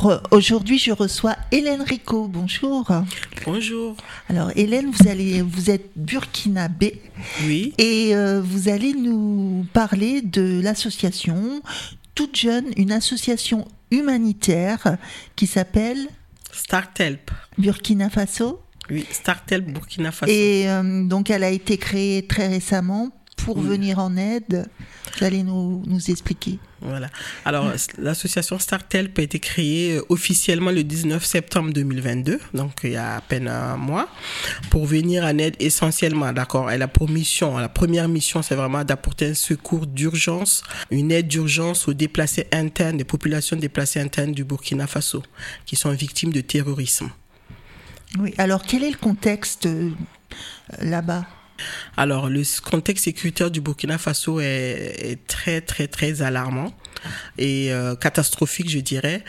Bonjour, 0.00 0.20
aujourd'hui 0.30 0.78
je 0.78 0.92
reçois 0.92 1.34
Hélène 1.50 1.82
Rico. 1.82 2.28
Bonjour. 2.28 2.86
Bonjour. 3.44 3.96
Alors 4.28 4.50
Hélène, 4.54 4.90
vous 4.90 5.08
allez, 5.08 5.42
vous 5.42 5.70
êtes 5.70 5.90
burkinabé. 5.96 7.02
Oui. 7.44 7.74
Et 7.78 8.14
euh, 8.14 8.40
vous 8.40 8.68
allez 8.68 8.92
nous 8.92 9.66
parler 9.72 10.22
de 10.22 10.60
l'association 10.62 11.62
toute 12.14 12.36
jeune, 12.36 12.66
une 12.76 12.92
association 12.92 13.66
humanitaire 13.90 14.98
qui 15.34 15.46
s'appelle 15.46 16.06
Startelp. 16.52 17.30
Burkina 17.56 18.08
Faso. 18.08 18.60
Oui, 18.90 19.04
Startelp 19.10 19.66
Burkina 19.66 20.12
Faso. 20.12 20.30
Et 20.30 20.68
euh, 20.68 21.04
donc 21.04 21.30
elle 21.30 21.42
a 21.42 21.50
été 21.50 21.76
créée 21.76 22.26
très 22.26 22.46
récemment 22.46 23.10
pour 23.44 23.60
venir 23.60 23.98
en 23.98 24.16
aide. 24.16 24.68
Vous 25.18 25.24
allez 25.24 25.42
nous, 25.42 25.82
nous 25.86 26.10
expliquer. 26.10 26.58
Voilà. 26.80 27.08
Alors, 27.44 27.72
l'association 27.98 28.58
Startelp 28.58 29.18
a 29.18 29.22
été 29.22 29.40
créée 29.40 29.96
euh, 29.96 30.02
officiellement 30.10 30.70
le 30.70 30.84
19 30.84 31.24
septembre 31.24 31.72
2022, 31.72 32.38
donc 32.54 32.80
il 32.84 32.90
y 32.90 32.96
a 32.96 33.16
à 33.16 33.20
peine 33.20 33.48
un 33.48 33.76
mois, 33.76 34.08
pour 34.70 34.86
venir 34.86 35.24
en 35.24 35.36
aide 35.38 35.56
essentiellement, 35.58 36.32
d'accord 36.32 36.70
Elle 36.70 36.82
a 36.82 36.88
pour 36.88 37.08
mission, 37.08 37.58
la 37.58 37.68
première 37.68 38.08
mission, 38.08 38.42
c'est 38.42 38.54
vraiment 38.54 38.84
d'apporter 38.84 39.30
un 39.30 39.34
secours 39.34 39.86
d'urgence, 39.86 40.62
une 40.90 41.10
aide 41.10 41.26
d'urgence 41.26 41.88
aux 41.88 41.94
déplacés 41.94 42.46
internes, 42.52 42.96
des 42.96 43.04
populations 43.04 43.56
déplacées 43.56 44.00
internes 44.00 44.32
du 44.32 44.44
Burkina 44.44 44.86
Faso, 44.86 45.22
qui 45.66 45.74
sont 45.74 45.90
victimes 45.90 46.32
de 46.32 46.42
terrorisme. 46.42 47.10
Oui, 48.18 48.34
alors 48.38 48.62
quel 48.62 48.84
est 48.84 48.90
le 48.90 48.96
contexte 48.96 49.66
euh, 49.66 49.90
là-bas? 50.80 51.26
Alors, 51.96 52.28
le 52.28 52.42
contexte 52.62 53.04
sécuritaire 53.04 53.50
du 53.50 53.60
Burkina 53.60 53.98
Faso 53.98 54.40
est, 54.40 55.18
très, 55.26 55.60
très, 55.60 55.88
très 55.88 56.22
alarmant 56.22 56.72
et 57.38 57.72
euh, 57.72 57.94
catastrophique, 57.94 58.70
je 58.70 58.80
dirais. 58.80 59.24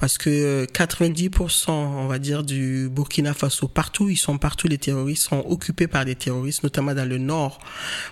Parce 0.00 0.18
que 0.18 0.66
90%, 0.66 1.70
on 1.70 2.06
va 2.08 2.18
dire, 2.18 2.42
du 2.42 2.88
Burkina 2.90 3.32
Faso, 3.32 3.68
partout, 3.68 4.08
ils 4.08 4.16
sont 4.16 4.38
partout, 4.38 4.68
les 4.68 4.76
terroristes 4.76 5.28
sont 5.28 5.44
occupés 5.46 5.86
par 5.86 6.04
des 6.04 6.16
terroristes, 6.16 6.62
notamment 6.62 6.94
dans 6.94 7.08
le 7.08 7.18
nord, 7.18 7.60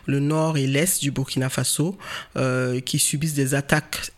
le 0.07 0.21
nord 0.21 0.57
et 0.57 0.67
l'est 0.67 1.03
du 1.03 1.11
Burkina 1.11 1.49
Faso, 1.49 1.99
euh, 2.37 2.81
qui 2.81 2.99
subissent 2.99 3.35
des 3.35 3.55
attaques 3.55 4.13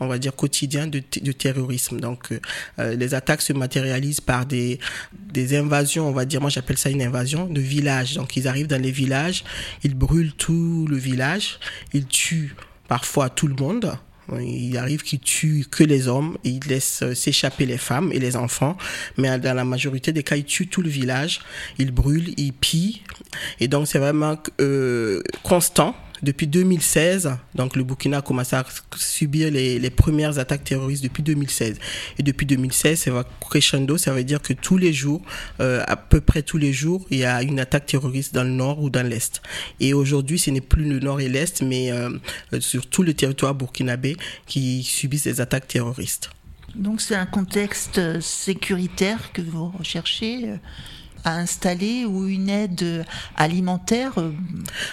on 0.00 0.06
va 0.06 0.18
dire, 0.18 0.34
quotidien 0.34 0.86
de, 0.86 1.02
de 1.22 1.32
terrorisme. 1.32 2.00
Donc, 2.00 2.32
euh, 2.32 2.40
euh, 2.78 2.96
les 2.96 3.14
attaques 3.14 3.42
se 3.42 3.52
matérialisent 3.52 4.20
par 4.20 4.46
des, 4.46 4.80
des 5.12 5.56
invasions, 5.56 6.08
on 6.08 6.12
va 6.12 6.24
dire, 6.24 6.40
moi 6.40 6.50
j'appelle 6.50 6.78
ça 6.78 6.90
une 6.90 7.02
invasion 7.02 7.46
de 7.46 7.60
villages. 7.60 8.14
Donc, 8.14 8.36
ils 8.36 8.48
arrivent 8.48 8.66
dans 8.66 8.80
les 8.80 8.90
villages, 8.90 9.44
ils 9.84 9.94
brûlent 9.94 10.32
tout 10.32 10.86
le 10.88 10.96
village, 10.96 11.60
ils 11.92 12.06
tuent 12.06 12.54
parfois 12.88 13.30
tout 13.30 13.46
le 13.46 13.54
monde. 13.54 13.92
Il 14.38 14.76
arrive 14.76 15.02
qu'ils 15.02 15.18
tuent 15.18 15.66
que 15.68 15.82
les 15.82 16.06
hommes, 16.06 16.38
ils 16.44 16.60
laissent 16.68 17.02
euh, 17.02 17.14
s'échapper 17.14 17.66
les 17.66 17.78
femmes 17.78 18.12
et 18.12 18.20
les 18.20 18.36
enfants, 18.36 18.76
mais 19.16 19.38
dans 19.40 19.54
la 19.54 19.64
majorité 19.64 20.12
des 20.12 20.22
cas, 20.22 20.36
ils 20.36 20.44
tuent 20.44 20.68
tout 20.68 20.82
le 20.82 20.88
village, 20.88 21.40
ils 21.78 21.90
brûlent, 21.90 22.32
ils 22.36 22.52
pillent, 22.52 23.02
et 23.58 23.66
donc 23.66 23.88
c'est 23.88 23.98
vraiment 23.98 24.36
euh, 24.60 25.20
constant 25.42 25.96
depuis 26.22 26.46
2016, 26.46 27.30
donc 27.54 27.76
le 27.76 27.84
Burkina 27.84 28.18
a 28.18 28.22
commencé 28.22 28.56
à 28.56 28.64
subir 28.96 29.50
les, 29.50 29.90
premières 29.90 30.38
attaques 30.38 30.64
terroristes 30.64 31.02
depuis 31.02 31.22
2016. 31.22 31.78
Et 32.18 32.22
depuis 32.22 32.46
2016, 32.46 33.00
ça 33.00 33.10
va 33.10 33.24
crescendo, 33.40 33.98
ça 33.98 34.12
veut 34.12 34.24
dire 34.24 34.40
que 34.40 34.52
tous 34.52 34.76
les 34.76 34.92
jours, 34.92 35.22
euh, 35.60 35.82
à 35.86 35.96
peu 35.96 36.20
près 36.20 36.42
tous 36.42 36.58
les 36.58 36.72
jours, 36.72 37.06
il 37.10 37.18
y 37.18 37.24
a 37.24 37.42
une 37.42 37.60
attaque 37.60 37.86
terroriste 37.86 38.34
dans 38.34 38.44
le 38.44 38.50
nord 38.50 38.80
ou 38.82 38.90
dans 38.90 39.06
l'est. 39.06 39.42
Et 39.80 39.94
aujourd'hui, 39.94 40.38
ce 40.38 40.50
n'est 40.50 40.60
plus 40.60 40.84
le 40.84 41.00
nord 41.00 41.20
et 41.20 41.28
l'est, 41.28 41.62
mais 41.62 41.90
euh, 41.90 42.10
sur 42.60 42.86
tout 42.86 43.02
le 43.02 43.14
territoire 43.14 43.54
burkinabé 43.54 44.16
qui 44.46 44.82
subissent 44.82 45.24
des 45.24 45.40
attaques 45.40 45.68
terroristes. 45.68 46.30
Donc 46.74 47.00
c'est 47.00 47.16
un 47.16 47.26
contexte 47.26 48.20
sécuritaire 48.20 49.32
que 49.32 49.42
vous 49.42 49.70
recherchez 49.70 50.50
à 51.24 51.36
installer 51.36 52.04
ou 52.04 52.26
une 52.26 52.48
aide 52.48 53.04
alimentaire 53.36 54.12
euh, 54.18 54.30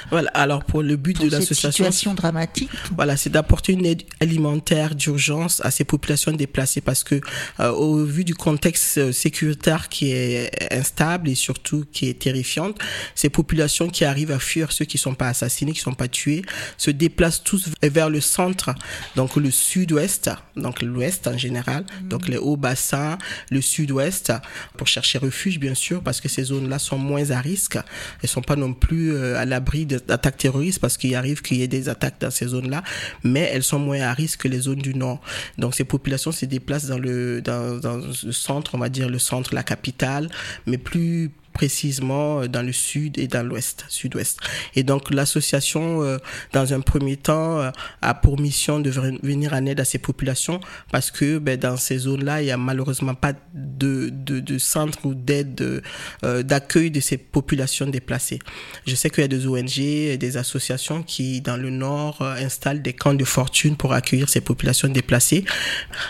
Voilà, 0.10 0.30
alors 0.34 0.64
pour 0.64 0.84
le 0.84 0.96
but 0.96 1.20
de 1.20 1.30
l'association. 1.30 1.72
situation 1.72 2.14
dramatique. 2.14 2.70
Voilà, 2.96 3.18
c'est 3.18 3.30
d'apporter 3.30 3.74
une 3.74 3.86
aide 3.86 4.04
alimentaire 4.20 4.96
d'urgence 4.96 5.62
à 5.64 5.72
ces 5.72 5.84
populations 5.84 6.32
déplacées 6.32 6.82
parce 6.82 7.04
que 7.04 7.22
euh, 7.60 7.72
au 7.72 8.04
vu 8.04 8.24
du 8.24 8.36
contexte 8.36 9.12
sécuritaire 9.12 9.90
qui 9.90 10.12
est 10.12 10.52
instable 10.72 11.30
et 11.30 11.36
surtout 11.36 11.86
qui 11.92 12.08
est 12.10 12.20
terrifiante, 12.20 12.78
ces 13.16 13.30
populations 13.30 13.90
qui 13.90 14.06
arrivent 14.06 14.32
à 14.32 14.40
fuir 14.40 14.72
ceux 14.72 14.86
qui 14.86 14.98
sont 14.98 15.14
pas 15.16 15.30
assassinés, 15.30 15.74
qui 15.74 15.80
sont 15.80 15.94
pas 15.94 16.08
tués, 16.08 16.44
se 16.78 16.92
déplacent 16.92 17.44
tous 17.44 17.70
vers 17.82 18.10
le 18.10 18.22
centre, 18.22 18.76
donc 19.16 19.36
le 19.36 19.52
sud-ouest, 19.52 20.30
donc 20.56 20.82
l'ouest 20.82 21.28
en 21.28 21.38
général, 21.38 21.84
mm. 21.84 22.08
donc 22.08 22.28
les 22.28 22.38
hauts 22.38 22.58
bassins, 22.58 23.18
le 23.50 23.62
sud-ouest 23.62 24.34
pour 24.78 24.88
chercher 24.88 25.18
refuge 25.18 25.60
bien 25.60 25.74
sûr 25.74 26.02
parce 26.02 26.17
que 26.22 26.30
ces 26.30 26.44
zones-là 26.44 26.80
sont 26.80 26.98
moins 26.98 27.32
à 27.32 27.40
risque. 27.40 27.78
Elles 28.22 28.30
sont 28.30 28.42
pas 28.42 28.56
non 28.56 28.74
plus 28.74 29.14
euh, 29.14 29.38
à 29.38 29.46
l'abri 29.46 29.86
d'attaques 29.86 30.38
terroristes 30.38 30.80
parce 30.80 30.98
qu'il 30.98 31.16
arrive 31.16 31.42
qu'il 31.42 31.58
y 31.58 31.64
ait 31.64 31.68
des 31.68 31.90
attaques 31.90 32.20
dans 32.20 32.32
ces 32.32 32.48
zones-là, 32.48 32.84
mais 33.24 33.50
elles 33.54 33.64
sont 33.64 33.80
moins 33.80 34.02
à 34.02 34.14
risque 34.14 34.42
que 34.42 34.48
les 34.48 34.60
zones 34.62 34.80
du 34.80 34.94
nord. 34.94 35.22
Donc 35.58 35.76
ces 35.76 35.84
populations 35.84 36.32
se 36.32 36.46
déplacent 36.46 36.88
dans 36.88 37.00
le 37.00 37.42
dans, 37.42 37.80
dans 37.80 37.98
le 37.98 38.32
centre, 38.32 38.76
on 38.76 38.78
va 38.78 38.90
dire 38.90 39.10
le 39.10 39.20
centre, 39.20 39.54
la 39.54 39.64
capitale, 39.64 40.30
mais 40.66 40.78
plus 40.78 41.32
précisément 41.58 42.42
euh, 42.42 42.48
dans 42.48 42.62
le 42.62 42.72
sud 42.72 43.18
et 43.18 43.28
dans 43.28 43.42
l'ouest, 43.42 43.84
sud-ouest. 43.90 44.40
Et 44.76 44.84
donc 44.84 45.10
l'association, 45.10 46.04
euh, 46.04 46.20
dans 46.54 46.72
un 46.72 46.82
premier 46.82 47.18
temps, 47.18 47.60
euh, 47.60 47.72
a 48.04 48.14
pour 48.14 48.40
mission 48.40 48.80
de 48.80 48.92
venir 49.24 49.54
en 49.54 49.66
aide 49.66 49.80
à 49.80 49.86
ces 49.86 49.98
populations 49.98 50.60
parce 50.92 51.10
que 51.10 51.40
ben, 51.40 51.58
dans 51.58 51.76
ces 51.76 51.98
zones-là, 51.98 52.44
il 52.44 52.48
y 52.48 52.52
a 52.52 52.58
malheureusement 52.58 53.16
pas 53.16 53.34
de, 53.56 54.10
de, 54.12 54.40
de 54.40 54.58
centre 54.60 55.00
ou 55.06 55.16
d'aide 55.16 55.82
d'accueil 56.22 56.92
de 56.92 57.00
ces 57.00 57.18
populations 57.18 57.88
déplacées. 57.88 58.40
Je 58.86 58.94
sais 58.94 59.10
qu'il 59.10 59.22
y 59.22 59.26
a 59.26 59.28
des 59.28 59.48
ONG, 59.48 59.80
et 59.80 60.18
des 60.18 60.38
associations 60.38 61.02
qui, 61.02 61.42
dans 61.42 61.58
le 61.58 61.70
nord, 61.70 62.22
installent 62.22 62.82
des 62.82 62.94
camps 62.94 63.14
de 63.14 63.24
fortune 63.24 63.76
pour 63.76 63.94
accueillir 63.94 64.30
ces 64.30 64.42
populations 64.42 64.90
déplacées. 64.90 65.46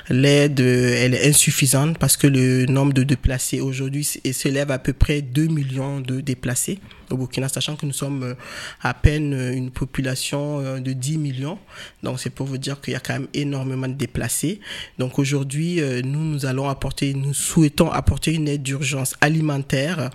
L'aide, 0.10 0.60
elle 0.60 1.14
est 1.14 1.28
insuffisante 1.28 1.98
parce 1.98 2.18
que 2.18 2.28
le 2.28 2.66
nombre 2.66 2.94
de 2.94 3.04
déplacés 3.04 3.62
aujourd'hui 3.62 4.04
s'élève 4.04 4.72
à 4.72 4.80
peu 4.80 4.94
près 4.94 5.22
2 5.38 5.50
millions 5.50 6.02
de 6.02 6.20
déplacés 6.20 6.80
au 7.12 7.18
Burkina, 7.18 7.50
sachant 7.50 7.76
que 7.76 7.86
nous 7.86 7.94
sommes 7.94 8.24
euh, 8.24 8.34
à 8.82 8.94
peine 8.94 9.34
euh, 9.34 9.54
une 9.54 9.72
population 9.72 10.60
euh, 10.60 10.80
de 10.80 10.94
10 10.94 11.18
millions. 11.18 11.60
Donc 12.04 12.20
c'est 12.20 12.30
pour 12.30 12.46
vous 12.46 12.58
dire 12.58 12.82
qu'il 12.82 12.94
y 12.94 12.96
a 12.96 13.00
quand 13.00 13.14
même 13.14 13.28
énormément 13.34 13.88
de 13.88 13.94
déplacés. 13.94 14.60
Donc 14.98 15.20
aujourd'hui, 15.20 15.82
nous, 16.04 16.20
nous 16.20 16.46
allons 16.46 16.70
apporter, 16.70 17.14
nous 17.14 17.34
souhaitons 17.34 17.92
apporter 17.92 18.34
une 18.34 18.48
aide 18.48 18.64
d'urgence 18.64 19.16
alimentaire 19.22 20.10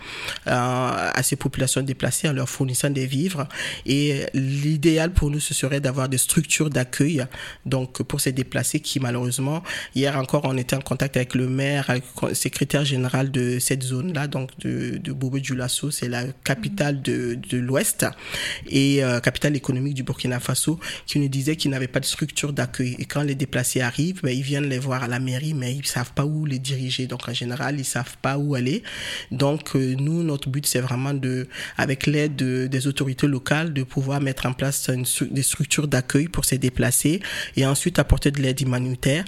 à 0.46 1.22
ces 1.22 1.36
populations 1.36 1.82
déplacées 1.82 2.28
en 2.28 2.32
leur 2.32 2.48
fournissant 2.48 2.90
des 2.90 3.06
vivres. 3.06 3.46
Et 3.86 4.26
l'idéal 4.34 5.12
pour 5.12 5.30
nous, 5.30 5.40
ce 5.40 5.54
serait 5.54 5.80
d'avoir 5.80 6.08
des 6.08 6.18
structures 6.18 6.70
d'accueil. 6.70 7.24
Donc 7.66 8.02
pour 8.02 8.20
ces 8.20 8.32
déplacés 8.32 8.80
qui 8.80 9.00
malheureusement, 9.00 9.62
hier 9.94 10.16
encore, 10.16 10.42
on 10.44 10.56
était 10.56 10.76
en 10.76 10.80
contact 10.80 11.16
avec 11.16 11.34
le 11.34 11.48
maire, 11.48 11.92
le 12.22 12.34
secrétaire 12.34 12.84
général 12.84 13.30
de 13.30 13.58
cette 13.58 13.82
zone-là, 13.82 14.26
donc 14.26 14.50
de, 14.60 14.98
de 14.98 15.12
Bobo 15.12 15.38
Dioulasso, 15.38 15.90
c'est 15.90 16.08
la 16.08 16.24
capitale 16.44 16.81
de, 16.90 17.38
l'Ouest 17.52 18.06
et 18.68 19.04
euh, 19.04 19.20
capitale 19.20 19.54
économique 19.54 19.94
du 19.94 20.02
Burkina 20.02 20.40
Faso, 20.40 20.80
qui 21.06 21.20
nous 21.20 21.28
disait 21.28 21.54
qu'il 21.54 21.70
n'avait 21.70 21.86
pas 21.86 22.00
de 22.00 22.04
structure 22.04 22.52
d'accueil. 22.52 22.96
Et 22.98 23.04
quand 23.04 23.22
les 23.22 23.36
déplacés 23.36 23.80
arrivent, 23.80 24.20
ben, 24.22 24.36
ils 24.36 24.42
viennent 24.42 24.68
les 24.68 24.80
voir 24.80 25.04
à 25.04 25.08
la 25.08 25.20
mairie, 25.20 25.54
mais 25.54 25.74
ils 25.74 25.86
savent 25.86 26.12
pas 26.12 26.24
où 26.24 26.44
les 26.44 26.58
diriger. 26.58 27.06
Donc 27.06 27.28
en 27.28 27.34
général, 27.34 27.78
ils 27.78 27.84
savent 27.84 28.16
pas 28.20 28.38
où 28.38 28.56
aller. 28.56 28.82
Donc 29.30 29.76
euh, 29.76 29.94
nous, 29.96 30.24
notre 30.24 30.48
but, 30.48 30.66
c'est 30.66 30.80
vraiment 30.80 31.14
de, 31.14 31.46
avec 31.76 32.06
l'aide 32.06 32.34
de, 32.34 32.66
des 32.66 32.86
autorités 32.86 33.26
locales, 33.26 33.72
de 33.72 33.82
pouvoir 33.84 34.20
mettre 34.20 34.46
en 34.46 34.52
place 34.52 34.88
une, 34.88 35.04
des 35.30 35.42
structures 35.42 35.86
d'accueil 35.86 36.28
pour 36.28 36.44
ces 36.44 36.58
déplacés 36.58 37.20
et 37.56 37.66
ensuite 37.66 37.98
apporter 37.98 38.30
de 38.30 38.40
l'aide 38.40 38.60
humanitaire. 38.60 39.24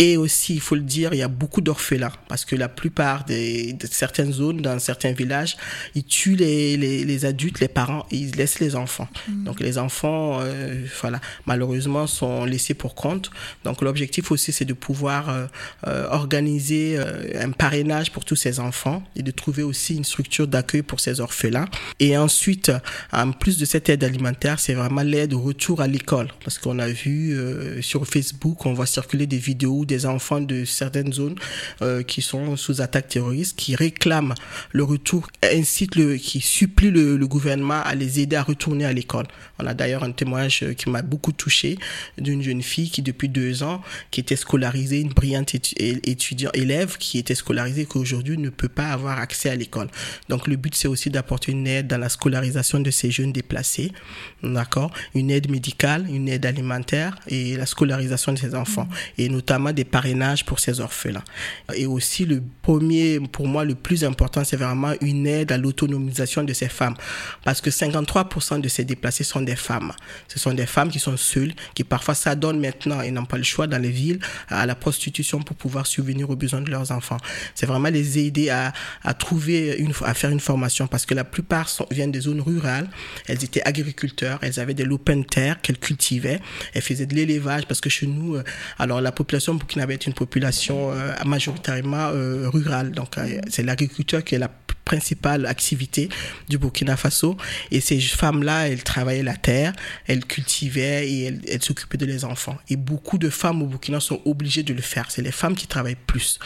Et 0.00 0.16
aussi, 0.16 0.54
il 0.54 0.60
faut 0.60 0.74
le 0.74 0.80
dire, 0.80 1.12
il 1.12 1.18
y 1.18 1.22
a 1.22 1.28
beaucoup 1.28 1.60
d'orphelins 1.60 2.12
parce 2.28 2.44
que 2.44 2.56
la 2.56 2.68
plupart 2.68 3.24
des, 3.24 3.74
de 3.74 3.86
certaines 3.86 4.32
zones, 4.32 4.60
dans 4.62 4.78
certains 4.78 5.12
villages, 5.12 5.56
ils 5.94 6.04
tuent 6.04 6.36
les, 6.36 6.76
les 6.76 6.90
les, 7.04 7.24
adultes, 7.24 7.60
les 7.60 7.68
parents, 7.68 8.06
ils 8.10 8.30
laissent 8.36 8.60
les 8.60 8.76
enfants. 8.76 9.08
Mm. 9.28 9.44
Donc 9.44 9.60
les 9.60 9.78
enfants, 9.78 10.38
euh, 10.40 10.84
voilà, 11.00 11.20
malheureusement, 11.46 12.06
sont 12.06 12.44
laissés 12.44 12.74
pour 12.74 12.94
compte. 12.94 13.30
Donc 13.64 13.82
l'objectif 13.82 14.30
aussi, 14.30 14.52
c'est 14.52 14.64
de 14.64 14.72
pouvoir 14.72 15.28
euh, 15.28 15.46
euh 15.86 16.06
organiser 16.10 16.96
euh, 16.98 17.44
un 17.44 17.50
parrainage 17.50 18.10
pour 18.10 18.24
tous 18.24 18.36
ces 18.36 18.58
enfants 18.58 19.02
et 19.16 19.22
de 19.22 19.30
trouver 19.30 19.62
aussi 19.62 19.96
une 19.96 20.04
structure 20.04 20.48
d'accueil 20.48 20.82
pour 20.82 21.00
ces 21.00 21.20
orphelins. 21.20 21.66
Et 21.98 22.16
ensuite, 22.16 22.72
en 23.12 23.32
plus 23.32 23.58
de 23.58 23.64
cette 23.64 23.88
aide 23.88 24.02
alimentaire, 24.02 24.58
c'est 24.58 24.74
vraiment 24.74 25.02
l'aide 25.02 25.34
au 25.34 25.40
retour 25.40 25.80
à 25.80 25.86
l'école. 25.86 26.28
Parce 26.42 26.58
qu'on 26.58 26.78
a 26.78 26.88
vu 26.88 27.36
sur 27.82 28.06
Facebook, 28.06 28.66
on 28.66 28.72
voit 28.72 28.86
circuler 28.86 29.26
des 29.26 29.38
vidéos 29.38 29.84
des 29.90 30.06
enfants 30.06 30.40
de 30.40 30.64
certaines 30.64 31.12
zones 31.12 31.36
qui 32.06 32.22
sont 32.22 32.56
sous 32.56 32.80
attaque 32.80 33.08
terroriste, 33.08 33.56
qui 33.56 33.74
réclament 33.74 34.34
le 34.72 34.84
retour, 34.84 35.28
incite 35.42 35.96
le, 35.96 36.16
qui 36.16 36.40
supplie 36.40 36.90
le, 36.90 37.18
gouvernement 37.26 37.80
à 37.82 37.94
les 37.94 38.20
aider 38.20 38.36
à 38.36 38.42
retourner 38.42 38.84
à 38.84 38.92
l'école. 38.92 39.26
On 39.58 39.66
a 39.66 39.74
d'ailleurs 39.74 40.02
un 40.02 40.12
témoignage 40.12 40.64
qui 40.76 40.90
m'a 40.90 41.02
beaucoup 41.02 41.32
touché 41.32 41.78
d'une 42.18 42.42
jeune 42.42 42.62
fille 42.62 42.90
qui 42.90 43.02
depuis 43.02 43.28
deux 43.28 43.62
ans, 43.62 43.82
qui 44.10 44.20
était 44.20 44.36
scolarisée, 44.36 45.00
une 45.00 45.10
brillante 45.10 45.54
étudiante, 45.54 46.56
élève 46.56 46.96
qui 46.98 47.18
était 47.18 47.34
scolarisée, 47.34 47.86
qui 47.86 47.98
aujourd'hui 47.98 48.38
ne 48.38 48.50
peut 48.50 48.68
pas 48.68 48.88
avoir 48.88 49.18
accès 49.18 49.50
à 49.50 49.54
l'école. 49.54 49.88
Donc 50.28 50.46
le 50.46 50.56
but 50.56 50.74
c'est 50.74 50.88
aussi 50.88 51.10
d'apporter 51.10 51.52
une 51.52 51.66
aide 51.66 51.86
dans 51.86 51.98
la 51.98 52.08
scolarisation 52.08 52.80
de 52.80 52.90
ces 52.90 53.10
jeunes 53.10 53.32
déplacés, 53.32 53.92
d'accord, 54.42 54.92
une 55.14 55.30
aide 55.30 55.50
médicale, 55.50 56.06
une 56.08 56.28
aide 56.28 56.46
alimentaire 56.46 57.18
et 57.28 57.56
la 57.56 57.66
scolarisation 57.66 58.32
de 58.32 58.38
ces 58.38 58.54
enfants 58.54 58.88
et 59.18 59.28
notamment 59.28 59.72
des 59.72 59.79
parrainages 59.84 60.44
pour 60.44 60.60
ces 60.60 60.80
orphelins. 60.80 61.24
Et 61.74 61.86
aussi 61.86 62.24
le 62.24 62.42
premier, 62.62 63.20
pour 63.20 63.46
moi 63.46 63.64
le 63.64 63.74
plus 63.74 64.04
important, 64.04 64.44
c'est 64.44 64.56
vraiment 64.56 64.92
une 65.00 65.26
aide 65.26 65.52
à 65.52 65.58
l'autonomisation 65.58 66.42
de 66.44 66.52
ces 66.52 66.68
femmes 66.68 66.94
parce 67.44 67.60
que 67.60 67.70
53% 67.70 68.60
de 68.60 68.68
ces 68.68 68.84
déplacés 68.84 69.24
sont 69.24 69.42
des 69.42 69.56
femmes. 69.56 69.92
Ce 70.28 70.38
sont 70.38 70.52
des 70.52 70.66
femmes 70.66 70.90
qui 70.90 70.98
sont 70.98 71.16
seules, 71.16 71.52
qui 71.74 71.84
parfois 71.84 72.14
s'adonnent 72.14 72.60
maintenant 72.60 73.00
et 73.00 73.10
n'ont 73.10 73.24
pas 73.24 73.38
le 73.38 73.42
choix 73.42 73.66
dans 73.66 73.80
les 73.80 73.90
villes 73.90 74.20
à 74.48 74.66
la 74.66 74.74
prostitution 74.74 75.40
pour 75.42 75.56
pouvoir 75.56 75.86
subvenir 75.86 76.30
aux 76.30 76.36
besoins 76.36 76.60
de 76.60 76.70
leurs 76.70 76.90
enfants. 76.92 77.18
C'est 77.54 77.66
vraiment 77.66 77.88
les 77.88 78.18
aider 78.18 78.50
à, 78.50 78.72
à 79.02 79.14
trouver 79.14 79.76
une, 79.78 79.92
à 80.04 80.14
faire 80.14 80.30
une 80.30 80.40
formation 80.40 80.86
parce 80.86 81.06
que 81.06 81.14
la 81.14 81.24
plupart 81.24 81.68
viennent 81.90 82.12
des 82.12 82.20
zones 82.20 82.40
rurales. 82.40 82.88
Elles 83.26 83.44
étaient 83.44 83.62
agriculteurs, 83.62 84.38
elles 84.42 84.60
avaient 84.60 84.74
des 84.74 84.84
lopins 84.84 85.16
de 85.16 85.24
terre 85.24 85.60
qu'elles 85.60 85.78
cultivaient, 85.78 86.40
elles 86.74 86.82
faisaient 86.82 87.06
de 87.06 87.14
l'élevage 87.14 87.66
parce 87.66 87.80
que 87.80 87.90
chez 87.90 88.06
nous, 88.06 88.36
euh, 88.36 88.44
alors 88.78 89.00
la 89.00 89.12
population 89.12 89.58
burkinabé 89.70 89.94
est 89.94 90.06
une 90.06 90.14
population 90.14 90.92
euh, 90.92 91.12
majoritairement 91.24 92.10
euh, 92.12 92.48
rurale. 92.48 92.90
Donc 92.90 93.16
c'est 93.48 93.62
l'agriculteur 93.62 94.24
qui 94.24 94.34
est 94.34 94.38
la 94.38 94.50
principale 94.84 95.46
activité 95.46 96.08
du 96.48 96.58
Burkina 96.58 96.96
Faso. 96.96 97.36
Et 97.70 97.80
ces 97.80 98.00
femmes-là, 98.00 98.68
elles 98.68 98.82
travaillaient 98.82 99.22
la 99.22 99.36
terre, 99.36 99.72
elles 100.08 100.24
cultivaient 100.24 101.08
et 101.08 101.24
elles, 101.26 101.40
elles 101.48 101.62
s'occupaient 101.62 101.98
de 101.98 102.06
les 102.06 102.24
enfants. 102.24 102.58
Et 102.68 102.76
beaucoup 102.76 103.18
de 103.18 103.30
femmes 103.30 103.62
au 103.62 103.66
Burkina 103.66 104.00
sont 104.00 104.20
obligées 104.24 104.64
de 104.64 104.74
le 104.74 104.82
faire. 104.82 105.10
C'est 105.10 105.22
les 105.22 105.32
femmes 105.32 105.54
qui 105.54 105.68
travaillent 105.68 106.04
plus. 106.06 106.40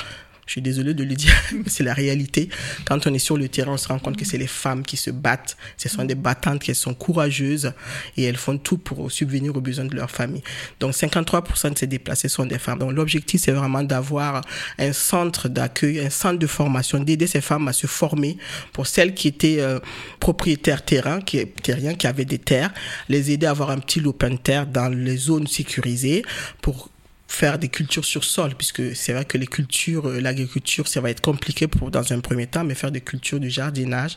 Je 0.47 0.53
suis 0.53 0.63
désolé 0.63 0.95
de 0.95 1.05
le 1.05 1.15
dire, 1.15 1.35
mais 1.53 1.65
c'est 1.67 1.85
la 1.85 1.95
réalité. 1.95 2.49
Quand 2.85 3.07
on 3.07 3.15
est 3.15 3.19
sur 3.19 3.37
le 3.37 3.49
terrain, 3.49 3.73
on 3.73 3.77
se 3.77 3.89
rend 3.89 3.99
compte 3.99 4.17
que 4.17 4.25
c'est 4.25 4.39
les 4.39 4.47
femmes 4.47 4.83
qui 4.83 4.97
se 4.97 5.11
battent. 5.11 5.57
Ce 5.77 5.89
sont 5.89 6.05
des 6.05 6.15
battantes 6.15 6.61
qui 6.61 6.75
sont 6.75 6.95
courageuses 6.95 7.73
et 8.17 8.25
elles 8.25 8.37
font 8.37 8.59
tout 8.59 8.79
pour 8.79 9.11
subvenir 9.11 9.57
aux 9.57 9.61
besoins 9.61 9.87
de 9.87 9.95
leur 9.95 10.11
famille. 10.11 10.43
Donc 10.81 10.93
53% 10.93 11.73
de 11.73 11.79
ces 11.79 11.87
déplacés 11.87 12.29
sont 12.29 12.47
des 12.47 12.59
femmes. 12.59 12.79
Donc 12.79 12.93
l'objectif, 12.93 13.41
c'est 13.43 13.53
vraiment 13.53 13.83
d'avoir 13.83 14.43
un 14.79 14.93
centre 14.93 15.49
d'accueil, 15.49 16.01
un 16.01 16.11
centre 16.11 16.39
de 16.39 16.47
formation, 16.47 16.99
d'aider 17.01 17.27
ces 17.27 17.41
femmes 17.41 17.69
à 17.69 17.73
se 17.73 17.87
former 17.87 18.37
pour 18.73 18.87
celles 18.87 19.15
qui 19.15 19.29
étaient 19.29 19.61
euh, 19.61 19.79
propriétaires 20.21 20.85
terrain, 20.85 21.21
qui, 21.21 21.47
terriens, 21.47 21.95
qui 21.95 22.07
avaient 22.07 22.25
des 22.25 22.39
terres, 22.39 22.73
les 23.09 23.31
aider 23.31 23.47
à 23.47 23.51
avoir 23.51 23.71
un 23.71 23.79
petit 23.79 24.01
lopin 24.01 24.31
de 24.31 24.37
terre 24.37 24.67
dans 24.67 24.89
les 24.89 25.17
zones 25.17 25.47
sécurisées 25.47 26.23
pour 26.61 26.91
faire 27.35 27.59
des 27.59 27.69
cultures 27.69 28.05
sur 28.05 28.23
sol, 28.23 28.55
puisque 28.57 28.95
c'est 28.95 29.13
vrai 29.13 29.25
que 29.25 29.37
les 29.37 29.47
cultures, 29.47 30.07
euh, 30.09 30.21
l'agriculture, 30.21 30.87
ça 30.87 31.01
va 31.01 31.11
être 31.11 31.21
compliqué 31.21 31.67
pour, 31.67 31.91
dans 31.91 32.13
un 32.13 32.21
premier 32.21 32.47
temps, 32.47 32.65
mais 32.65 32.75
faire 32.75 32.93
des 32.93 33.01
cultures 33.01 33.41
de 33.41 33.49
jardinage. 33.49 34.17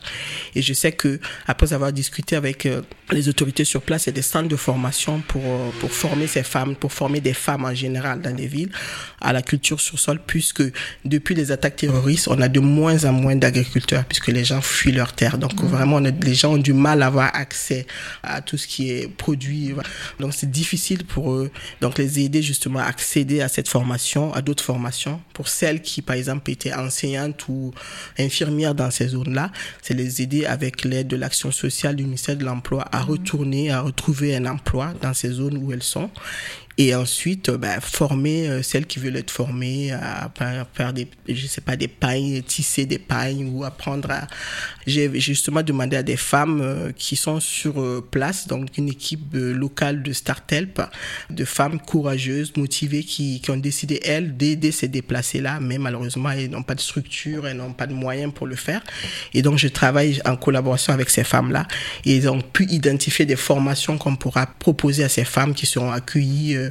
Et 0.54 0.62
je 0.62 0.72
sais 0.72 0.92
que, 0.92 1.18
après 1.46 1.72
avoir 1.72 1.92
discuté 1.92 2.36
avec 2.36 2.64
euh, 2.64 2.82
les 3.10 3.28
autorités 3.28 3.64
sur 3.64 3.82
place, 3.82 4.06
a 4.06 4.12
des 4.12 4.22
centres 4.22 4.48
de 4.48 4.56
formation 4.56 5.20
pour, 5.26 5.42
euh, 5.44 5.70
pour 5.80 5.90
former 5.90 6.28
ces 6.28 6.44
femmes, 6.44 6.76
pour 6.76 6.92
former 6.92 7.20
des 7.20 7.34
femmes 7.34 7.64
en 7.64 7.74
général 7.74 8.22
dans 8.22 8.34
les 8.34 8.46
villes 8.46 8.70
à 9.20 9.32
la 9.32 9.42
culture 9.42 9.80
sur 9.80 9.98
sol, 9.98 10.20
puisque 10.24 10.62
depuis 11.04 11.34
les 11.34 11.50
attaques 11.50 11.76
terroristes, 11.76 12.28
on 12.28 12.40
a 12.40 12.48
de 12.48 12.60
moins 12.60 13.04
en 13.04 13.12
moins 13.12 13.34
d'agriculteurs, 13.34 14.04
puisque 14.04 14.28
les 14.28 14.44
gens 14.44 14.60
fuient 14.60 14.92
leur 14.92 15.12
terre. 15.12 15.38
Donc, 15.38 15.60
mmh. 15.60 15.66
vraiment, 15.66 15.96
on 15.96 16.04
a, 16.04 16.10
les 16.10 16.34
gens 16.34 16.52
ont 16.52 16.58
du 16.58 16.72
mal 16.72 17.02
à 17.02 17.06
avoir 17.06 17.34
accès 17.34 17.86
à 18.22 18.40
tout 18.42 18.56
ce 18.56 18.68
qui 18.68 18.90
est 18.90 19.08
produit. 19.08 19.74
Donc, 20.20 20.34
c'est 20.34 20.50
difficile 20.50 21.04
pour 21.04 21.32
eux. 21.32 21.50
Donc, 21.80 21.98
les 21.98 22.20
aider 22.20 22.42
justement 22.42 22.78
à 22.78 22.84
accéder 22.84 23.07
à 23.40 23.48
cette 23.48 23.68
formation, 23.68 24.32
à 24.34 24.42
d'autres 24.42 24.64
formations. 24.64 25.20
Pour 25.32 25.48
celles 25.48 25.82
qui, 25.82 26.02
par 26.02 26.16
exemple, 26.16 26.50
étaient 26.50 26.74
enseignantes 26.74 27.48
ou 27.48 27.72
infirmières 28.18 28.74
dans 28.74 28.90
ces 28.90 29.08
zones-là, 29.08 29.50
c'est 29.82 29.94
les 29.94 30.22
aider 30.22 30.44
avec 30.44 30.84
l'aide 30.84 31.08
de 31.08 31.16
l'action 31.16 31.50
sociale 31.50 31.96
du 31.96 32.04
ministère 32.04 32.36
de 32.36 32.44
l'Emploi 32.44 32.84
à 32.92 33.02
retourner, 33.02 33.70
à 33.70 33.80
retrouver 33.80 34.36
un 34.36 34.46
emploi 34.46 34.94
dans 35.00 35.14
ces 35.14 35.30
zones 35.30 35.56
où 35.56 35.72
elles 35.72 35.82
sont 35.82 36.10
et 36.78 36.94
ensuite 36.94 37.50
bah, 37.50 37.80
former 37.80 38.48
euh, 38.48 38.62
celles 38.62 38.86
qui 38.86 38.98
veulent 39.00 39.16
être 39.16 39.30
formées 39.30 39.90
à 39.92 40.30
faire 40.72 40.92
des 40.92 41.08
je 41.28 41.46
sais 41.46 41.60
pas 41.60 41.76
des 41.76 41.88
pailles 41.88 42.42
tisser 42.46 42.86
des 42.86 42.98
pailles 42.98 43.44
ou 43.44 43.64
apprendre 43.64 44.10
à 44.10 44.26
j'ai 44.86 45.20
justement 45.20 45.62
demandé 45.62 45.96
à 45.96 46.02
des 46.02 46.16
femmes 46.16 46.60
euh, 46.62 46.92
qui 46.96 47.16
sont 47.16 47.40
sur 47.40 47.80
euh, 47.80 48.06
place 48.10 48.46
donc 48.46 48.78
une 48.78 48.88
équipe 48.88 49.34
locale 49.34 50.02
de 50.02 50.12
Startelp 50.12 50.80
de 51.30 51.44
femmes 51.44 51.80
courageuses 51.80 52.56
motivées 52.56 53.02
qui, 53.02 53.40
qui 53.40 53.50
ont 53.50 53.56
décidé 53.56 54.00
elles 54.04 54.36
d'aider 54.36 54.70
ces 54.70 54.88
déplacés 54.88 55.40
là 55.40 55.58
mais 55.60 55.78
malheureusement 55.78 56.30
elles 56.30 56.50
n'ont 56.50 56.62
pas 56.62 56.74
de 56.74 56.80
structure 56.80 57.46
elles 57.46 57.56
n'ont 57.56 57.72
pas 57.72 57.86
de 57.86 57.94
moyens 57.94 58.32
pour 58.32 58.46
le 58.46 58.56
faire. 58.56 58.82
Et 59.34 59.42
donc 59.42 59.58
je 59.58 59.68
travaille 59.68 60.20
en 60.24 60.36
collaboration 60.36 60.92
avec 60.92 61.10
ces 61.10 61.24
femmes 61.24 61.52
là 61.52 61.66
et 62.04 62.16
ils 62.16 62.28
ont 62.28 62.40
pu 62.40 62.66
identifier 62.70 63.26
des 63.26 63.36
formations 63.36 63.98
qu'on 63.98 64.16
pourra 64.16 64.46
proposer 64.46 65.04
à 65.04 65.08
ces 65.08 65.24
femmes 65.24 65.54
qui 65.54 65.66
seront 65.66 65.90
accueillies 65.90 66.56
euh, 66.56 66.67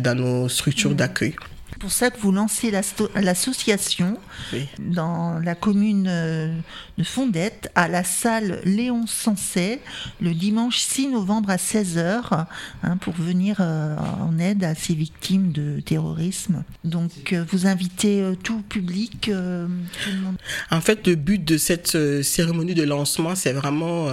dans 0.00 0.14
nos 0.14 0.48
structures 0.48 0.94
d'accueil 0.94 1.34
pour 1.82 1.90
ça 1.90 2.10
que 2.10 2.20
vous 2.20 2.30
lancez 2.30 2.70
l'association 2.70 4.16
oui. 4.52 4.68
dans 4.78 5.40
la 5.40 5.56
commune 5.56 6.06
euh, 6.08 6.56
de 6.96 7.02
Fondette 7.02 7.72
à 7.74 7.88
la 7.88 8.04
salle 8.04 8.60
Léon 8.64 9.08
Sansay 9.08 9.80
le 10.20 10.32
dimanche 10.32 10.78
6 10.78 11.08
novembre 11.08 11.50
à 11.50 11.56
16h 11.56 12.46
hein, 12.84 12.96
pour 12.98 13.14
venir 13.14 13.56
euh, 13.58 13.96
en 13.96 14.38
aide 14.38 14.62
à 14.62 14.76
ces 14.76 14.94
victimes 14.94 15.50
de 15.50 15.80
terrorisme. 15.80 16.62
Donc 16.84 17.32
euh, 17.32 17.44
vous 17.50 17.66
invitez 17.66 18.32
tout 18.44 18.62
public. 18.68 19.22
Tout 19.22 19.30
le 19.30 20.20
monde. 20.22 20.36
En 20.70 20.80
fait, 20.80 21.04
le 21.08 21.16
but 21.16 21.44
de 21.44 21.58
cette 21.58 22.22
cérémonie 22.22 22.74
de 22.74 22.84
lancement, 22.84 23.34
c'est 23.34 23.52
vraiment 23.52 24.10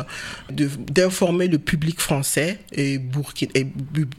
d'informer 0.50 1.48
le 1.48 1.60
public 1.60 2.00
français 2.00 2.62
et, 2.72 2.98
Burkina, 2.98 3.52
et 3.54 3.68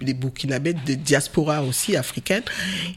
les 0.00 0.14
Burkinabés 0.14 0.75
de 0.75 0.95
diaspora 0.95 1.64
aussi 1.64 1.97
africaine 1.97 2.45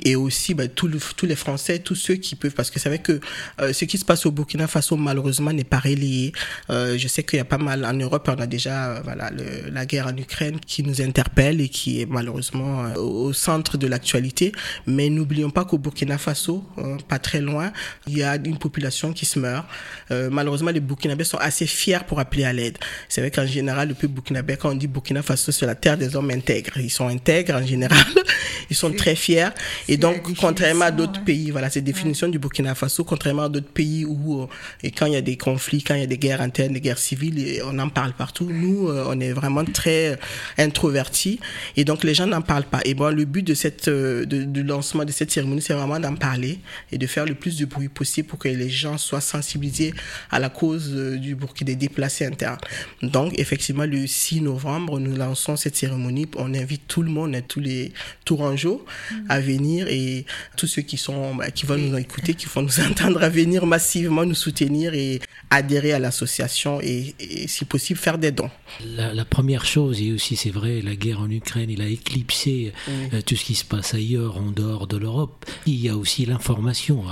et 0.03 0.15
aussi 0.15 0.42
aussi 0.43 0.53
bah, 0.53 0.67
tous, 0.67 1.13
tous 1.15 1.25
les 1.25 1.35
Français, 1.35 1.79
tous 1.79 1.95
ceux 1.95 2.15
qui 2.15 2.35
peuvent, 2.35 2.53
parce 2.53 2.69
que 2.69 2.77
c'est 2.79 2.89
vrai 2.89 2.99
que 2.99 3.19
euh, 3.61 3.71
ce 3.71 3.85
qui 3.85 3.97
se 3.97 4.03
passe 4.03 4.25
au 4.25 4.31
Burkina 4.31 4.67
Faso, 4.67 4.97
malheureusement, 4.97 5.53
n'est 5.53 5.63
pas 5.63 5.79
relayé. 5.79 6.33
Euh, 6.69 6.97
je 6.97 7.07
sais 7.07 7.23
qu'il 7.23 7.37
y 7.37 7.41
a 7.41 7.45
pas 7.45 7.57
mal, 7.57 7.85
en 7.85 7.93
Europe, 7.93 8.29
on 8.29 8.41
a 8.41 8.45
déjà 8.45 8.87
euh, 8.87 9.01
voilà, 9.03 9.29
le, 9.31 9.69
la 9.71 9.85
guerre 9.85 10.07
en 10.07 10.17
Ukraine 10.17 10.59
qui 10.59 10.83
nous 10.83 11.01
interpelle 11.01 11.61
et 11.61 11.69
qui 11.69 12.01
est 12.01 12.05
malheureusement 12.05 12.83
euh, 12.83 12.95
au 12.95 13.31
centre 13.31 13.77
de 13.77 13.87
l'actualité. 13.87 14.51
Mais 14.85 15.09
n'oublions 15.09 15.49
pas 15.49 15.63
qu'au 15.63 15.77
Burkina 15.77 16.17
Faso, 16.17 16.65
hein, 16.77 16.97
pas 17.07 17.19
très 17.19 17.39
loin, 17.39 17.71
il 18.07 18.17
y 18.17 18.23
a 18.23 18.35
une 18.35 18.57
population 18.57 19.13
qui 19.13 19.25
se 19.25 19.39
meurt. 19.39 19.65
Euh, 20.11 20.29
malheureusement, 20.29 20.71
les 20.71 20.81
Burkinabés 20.81 21.23
sont 21.23 21.37
assez 21.37 21.67
fiers 21.67 22.03
pour 22.05 22.19
appeler 22.19 22.43
à 22.43 22.51
l'aide. 22.51 22.77
C'est 23.07 23.21
vrai 23.21 23.31
qu'en 23.31 23.47
général, 23.47 23.87
le 23.87 23.93
peuple 23.93 24.13
burkinabé, 24.13 24.57
quand 24.57 24.71
on 24.71 24.75
dit 24.75 24.87
Burkina 24.87 25.21
Faso, 25.21 25.53
c'est 25.53 25.65
la 25.65 25.75
terre 25.75 25.97
des 25.97 26.17
hommes 26.17 26.31
intègres. 26.31 26.77
Ils 26.77 26.89
sont 26.89 27.07
intègres 27.07 27.55
en 27.55 27.65
général. 27.65 28.03
Ils 28.69 28.75
sont 28.75 28.91
très 28.91 29.15
fiers. 29.15 29.49
Et 29.87 29.97
donc, 29.97 30.32
contrairement 30.39 30.85
à 30.85 30.91
d'autres 30.91 31.23
pays, 31.23 31.49
voilà, 31.51 31.69
c'est 31.69 31.81
définition 31.81 32.27
du 32.27 32.37
Burkina 32.39 32.75
Faso, 32.75 33.03
contrairement 33.03 33.43
à 33.43 33.49
d'autres 33.49 33.71
pays 33.71 34.05
où, 34.05 34.41
euh, 34.41 34.47
et 34.83 34.91
quand 34.91 35.05
il 35.05 35.13
y 35.13 35.15
a 35.15 35.21
des 35.21 35.37
conflits, 35.37 35.81
quand 35.81 35.95
il 35.95 36.01
y 36.01 36.03
a 36.03 36.07
des 36.07 36.17
guerres 36.17 36.41
internes, 36.41 36.73
des 36.73 36.81
guerres 36.81 36.99
civiles, 36.99 37.61
on 37.65 37.79
en 37.79 37.89
parle 37.89 38.13
partout. 38.13 38.47
Nous, 38.51 38.89
euh, 38.89 39.05
on 39.07 39.19
est 39.19 39.31
vraiment 39.31 39.65
très 39.65 40.19
introvertis, 40.57 41.39
et 41.75 41.85
donc 41.85 42.03
les 42.03 42.13
gens 42.13 42.27
n'en 42.27 42.41
parlent 42.41 42.63
pas. 42.65 42.81
Et 42.85 42.93
bon, 42.93 43.13
le 43.13 43.25
but 43.25 43.43
de 43.43 43.53
cette, 43.53 43.87
euh, 43.87 44.25
de, 44.25 44.43
du 44.43 44.63
lancement 44.63 45.05
de 45.05 45.11
cette 45.11 45.31
cérémonie, 45.31 45.61
c'est 45.61 45.73
vraiment 45.73 45.99
d'en 45.99 46.15
parler 46.15 46.59
et 46.91 46.97
de 46.97 47.07
faire 47.07 47.25
le 47.25 47.35
plus 47.35 47.57
de 47.57 47.65
bruit 47.65 47.89
possible 47.89 48.27
pour 48.27 48.39
que 48.39 48.47
les 48.47 48.69
gens 48.69 48.97
soient 48.97 49.21
sensibilisés 49.21 49.93
à 50.29 50.39
la 50.39 50.49
cause 50.49 50.93
du 50.93 51.35
Burkina 51.35 51.63
des 51.63 51.75
déplacés 51.75 52.25
internes. 52.25 52.57
Donc, 53.01 53.39
effectivement, 53.39 53.85
le 53.85 54.05
6 54.05 54.41
novembre, 54.41 54.99
nous 54.99 55.15
lançons 55.15 55.55
cette 55.55 55.75
cérémonie. 55.75 56.27
On 56.37 56.53
invite 56.53 56.87
tout 56.87 57.01
le 57.01 57.09
monde, 57.09 57.35
tous 57.47 57.59
les 57.59 57.93
Tourangeaux, 58.25 58.85
à 59.29 59.39
venir 59.39 59.87
et 59.87 60.12
et 60.13 60.25
tous 60.57 60.67
ceux 60.67 60.81
qui 60.81 60.97
sont, 60.97 61.35
bah, 61.35 61.51
qui 61.51 61.65
vont 61.65 61.77
nous 61.77 61.97
écouter, 61.97 62.33
qui 62.33 62.45
vont 62.47 62.61
nous 62.61 62.79
entendre 62.89 63.23
à 63.23 63.29
venir 63.29 63.65
massivement 63.65 64.25
nous 64.25 64.35
soutenir 64.35 64.93
et 64.93 65.19
adhérer 65.49 65.93
à 65.93 65.99
l'association 65.99 66.79
et, 66.81 67.15
si 67.47 67.65
possible, 67.65 67.99
faire 67.99 68.17
des 68.17 68.31
dons. 68.31 68.49
La, 68.95 69.25
première 69.25 69.65
chose, 69.65 70.01
et 70.01 70.11
aussi 70.11 70.35
c'est 70.35 70.49
vrai, 70.49 70.81
la 70.81 70.95
guerre 70.95 71.21
en 71.21 71.29
Ukraine, 71.29 71.69
il 71.69 71.81
a 71.81 71.87
éclipsé 71.87 72.73
euh, 72.89 73.21
tout 73.21 73.35
ce 73.35 73.45
qui 73.45 73.55
se 73.55 73.65
passe 73.65 73.93
ailleurs, 73.93 74.37
en 74.37 74.51
dehors 74.51 74.87
de 74.87 74.97
l'Europe. 74.97 75.45
Il 75.65 75.79
y 75.79 75.89
a 75.89 75.97
aussi 75.97 76.25
l'information. 76.25 77.03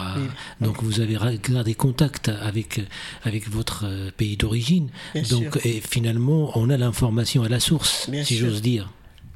Donc 0.60 0.84
vous 0.84 1.00
avez 1.00 1.18
gardé 1.50 1.74
contact 1.74 2.30
avec, 2.30 2.82
avec 3.24 3.50
votre 3.50 3.86
euh, 3.86 4.12
pays 4.16 4.38
d'origine. 4.38 4.90
Donc 5.30 5.60
et 5.66 5.82
finalement, 5.82 6.52
on 6.58 6.70
a 6.70 6.78
l'information 6.78 7.44
à 7.44 7.50
la 7.50 7.60
source, 7.60 8.10
si 8.24 8.38
j'ose 8.38 8.62
dire. 8.62 8.90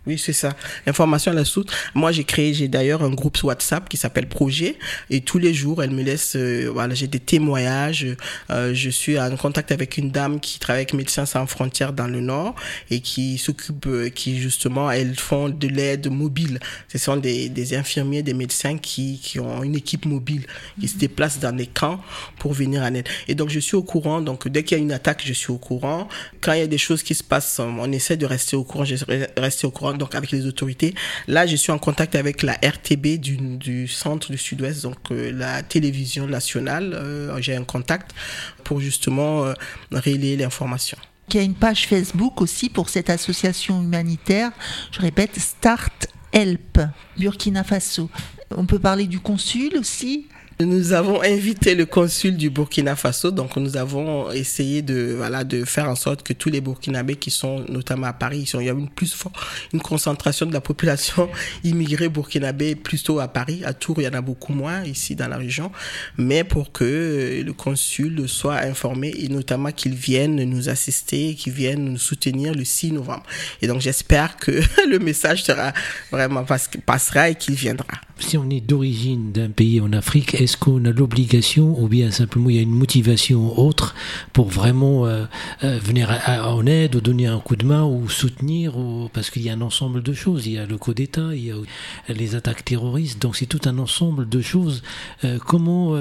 Oui, 0.07 0.19
c'est 0.19 0.33
ça. 0.33 0.55
L'information 0.85 1.31
à 1.31 1.35
la 1.35 1.45
source. 1.45 1.73
Moi, 1.95 2.11
j'ai 2.11 2.23
créé, 2.23 2.53
j'ai 2.53 2.67
d'ailleurs 2.67 3.01
un 3.03 3.09
groupe 3.09 3.41
WhatsApp 3.43 3.89
qui 3.89 3.97
s'appelle 3.97 4.27
Projet. 4.27 4.77
Et 5.09 5.21
tous 5.21 5.39
les 5.39 5.53
jours, 5.53 5.81
elle 5.81 5.89
me 5.91 6.03
laisse, 6.03 6.35
euh, 6.35 6.69
voilà, 6.71 6.93
j'ai 6.93 7.07
des 7.07 7.19
témoignages. 7.19 8.05
Euh, 8.51 8.73
je 8.73 8.89
suis 8.91 9.19
en 9.19 9.35
contact 9.35 9.71
avec 9.71 9.97
une 9.97 10.11
dame 10.11 10.39
qui 10.39 10.59
travaille 10.59 10.81
avec 10.81 10.93
Médecins 10.93 11.25
sans 11.25 11.47
frontières 11.47 11.91
dans 11.91 12.05
le 12.07 12.19
Nord 12.19 12.55
et 12.91 12.99
qui 12.99 13.39
s'occupe, 13.39 13.87
euh, 13.87 14.09
qui 14.09 14.37
justement, 14.39 14.91
elles 14.91 15.15
font 15.15 15.49
de 15.49 15.67
l'aide 15.67 16.11
mobile. 16.11 16.59
Ce 16.87 16.99
sont 16.99 17.17
des, 17.17 17.49
des 17.49 17.75
infirmiers, 17.75 18.21
des 18.21 18.35
médecins 18.35 18.77
qui, 18.77 19.19
qui 19.19 19.39
ont 19.39 19.63
une 19.63 19.75
équipe 19.75 20.05
mobile, 20.05 20.45
qui 20.79 20.87
se 20.87 20.97
déplacent 20.97 21.39
dans 21.39 21.55
des 21.55 21.67
camps 21.67 21.99
pour 22.37 22.53
venir 22.53 22.83
en 22.83 22.93
aide. 22.93 23.07
Et 23.27 23.33
donc, 23.33 23.49
je 23.49 23.59
suis 23.59 23.75
au 23.75 23.83
courant. 23.83 24.21
Donc, 24.21 24.47
dès 24.47 24.63
qu'il 24.63 24.77
y 24.77 24.81
a 24.81 24.83
une 24.83 24.91
attaque, 24.91 25.23
je 25.25 25.33
suis 25.33 25.51
au 25.51 25.57
courant. 25.57 26.07
Quand 26.41 26.53
il 26.53 26.59
y 26.59 26.63
a 26.63 26.67
des 26.67 26.77
choses 26.77 27.01
qui 27.01 27.15
se 27.15 27.23
passent, 27.23 27.59
on 27.59 27.91
essaie 27.91 28.17
de 28.17 28.25
rester 28.27 28.55
au 28.55 28.63
courant. 28.63 28.85
Je 28.85 28.95
rester 29.37 29.65
au 29.65 29.71
courant 29.71 29.94
donc 29.97 30.15
avec 30.15 30.31
les 30.31 30.45
autorités. 30.45 30.93
Là, 31.27 31.45
je 31.45 31.55
suis 31.55 31.71
en 31.71 31.77
contact 31.77 32.15
avec 32.15 32.43
la 32.43 32.53
RTB 32.53 33.19
du, 33.19 33.87
centre 33.87 34.31
du 34.31 34.37
Sud-Ouest, 34.37 34.83
donc 34.83 34.97
euh, 35.11 35.31
la 35.31 35.63
télévision 35.63 36.27
nationale. 36.27 36.93
Euh, 36.93 37.41
j'ai 37.41 37.55
un 37.55 37.63
contact 37.63 38.11
pour 38.63 38.79
justement 38.79 39.45
euh, 39.45 39.53
relayer 39.91 40.37
l'information. 40.37 40.97
Il 41.29 41.35
y 41.35 41.39
a 41.39 41.43
une 41.43 41.55
page 41.55 41.87
Facebook 41.87 42.41
aussi 42.41 42.69
pour 42.69 42.89
cette 42.89 43.09
association 43.09 43.81
humanitaire. 43.81 44.51
Je 44.91 45.01
répète, 45.01 45.39
Start 45.39 46.07
Help 46.31 46.79
Burkina 47.17 47.63
Faso. 47.63 48.09
On 48.51 48.65
peut 48.65 48.79
parler 48.79 49.07
du 49.07 49.19
consul 49.19 49.75
aussi 49.77 50.27
nous 50.61 50.93
avons 50.93 51.21
invité 51.21 51.75
le 51.75 51.85
consul 51.85 52.37
du 52.37 52.49
Burkina 52.49 52.95
Faso, 52.95 53.29
donc 53.29 53.57
nous 53.57 53.75
avons 53.75 54.31
essayé 54.31 54.81
de 54.81 55.13
voilà 55.17 55.43
de 55.43 55.65
faire 55.65 55.89
en 55.89 55.95
sorte 55.95 56.23
que 56.23 56.31
tous 56.31 56.49
les 56.49 56.61
Burkinabés 56.61 57.17
qui 57.17 57.29
sont 57.29 57.65
notamment 57.67 58.07
à 58.07 58.13
Paris, 58.13 58.49
il 58.53 58.65
y 58.65 58.69
a 58.69 58.71
une 58.71 58.89
plus 58.89 59.13
une 59.73 59.81
concentration 59.81 60.45
de 60.45 60.53
la 60.53 60.61
population 60.61 61.29
immigrée 61.65 62.07
burkinabé 62.07 62.75
plutôt 62.75 63.19
à 63.19 63.27
Paris, 63.27 63.63
à 63.65 63.73
Tours 63.73 63.97
il 63.99 64.05
y 64.05 64.07
en 64.07 64.13
a 64.13 64.21
beaucoup 64.21 64.53
moins 64.53 64.83
ici 64.83 65.15
dans 65.15 65.27
la 65.27 65.35
région, 65.35 65.71
mais 66.17 66.45
pour 66.45 66.71
que 66.71 67.43
le 67.45 67.53
consul 67.53 68.29
soit 68.29 68.61
informé 68.61 69.13
et 69.17 69.27
notamment 69.27 69.71
qu'il 69.73 69.93
vienne 69.93 70.41
nous 70.43 70.69
assister, 70.69 71.35
qu'il 71.35 71.51
vienne 71.51 71.83
nous 71.83 71.97
soutenir 71.97 72.53
le 72.53 72.63
6 72.63 72.93
novembre. 72.93 73.23
Et 73.61 73.67
donc 73.67 73.81
j'espère 73.81 74.37
que 74.37 74.51
le 74.89 74.99
message 74.99 75.43
sera 75.43 75.73
vraiment 76.11 76.45
passera 76.85 77.29
et 77.29 77.35
qu'il 77.35 77.55
viendra. 77.55 77.87
Si 78.17 78.37
on 78.37 78.49
est 78.49 78.61
d'origine 78.61 79.33
d'un 79.33 79.49
pays 79.49 79.81
en 79.81 79.91
Afrique, 79.91 80.44
est-ce 80.45 80.57
qu'on 80.57 80.85
a 80.85 80.91
l'obligation 80.91 81.75
ou 81.81 81.87
bien 81.87 82.11
simplement 82.11 82.49
il 82.51 82.55
y 82.55 82.59
a 82.59 82.61
une 82.61 82.69
motivation 82.69 83.59
autre 83.59 83.95
pour 84.31 84.47
vraiment 84.47 85.07
euh, 85.07 85.25
euh, 85.63 85.79
venir 85.79 86.07
en 86.27 86.65
aide 86.67 86.95
ou 86.95 87.01
donner 87.01 87.25
un 87.25 87.39
coup 87.39 87.55
de 87.55 87.65
main 87.65 87.83
ou 87.83 88.07
soutenir 88.09 88.77
ou, 88.77 89.09
parce 89.11 89.31
qu'il 89.31 89.41
y 89.41 89.49
a 89.49 89.53
un 89.53 89.61
ensemble 89.61 90.03
de 90.03 90.13
choses. 90.13 90.45
Il 90.45 90.53
y 90.53 90.57
a 90.59 90.67
le 90.67 90.77
coup 90.77 90.93
d'État, 90.93 91.29
il 91.33 91.45
y 91.45 91.51
a 91.51 91.55
les 92.09 92.35
attaques 92.35 92.63
terroristes, 92.63 93.19
donc 93.19 93.35
c'est 93.35 93.47
tout 93.47 93.61
un 93.65 93.79
ensemble 93.79 94.29
de 94.29 94.39
choses. 94.39 94.83
Euh, 95.23 95.39
comment 95.45 95.95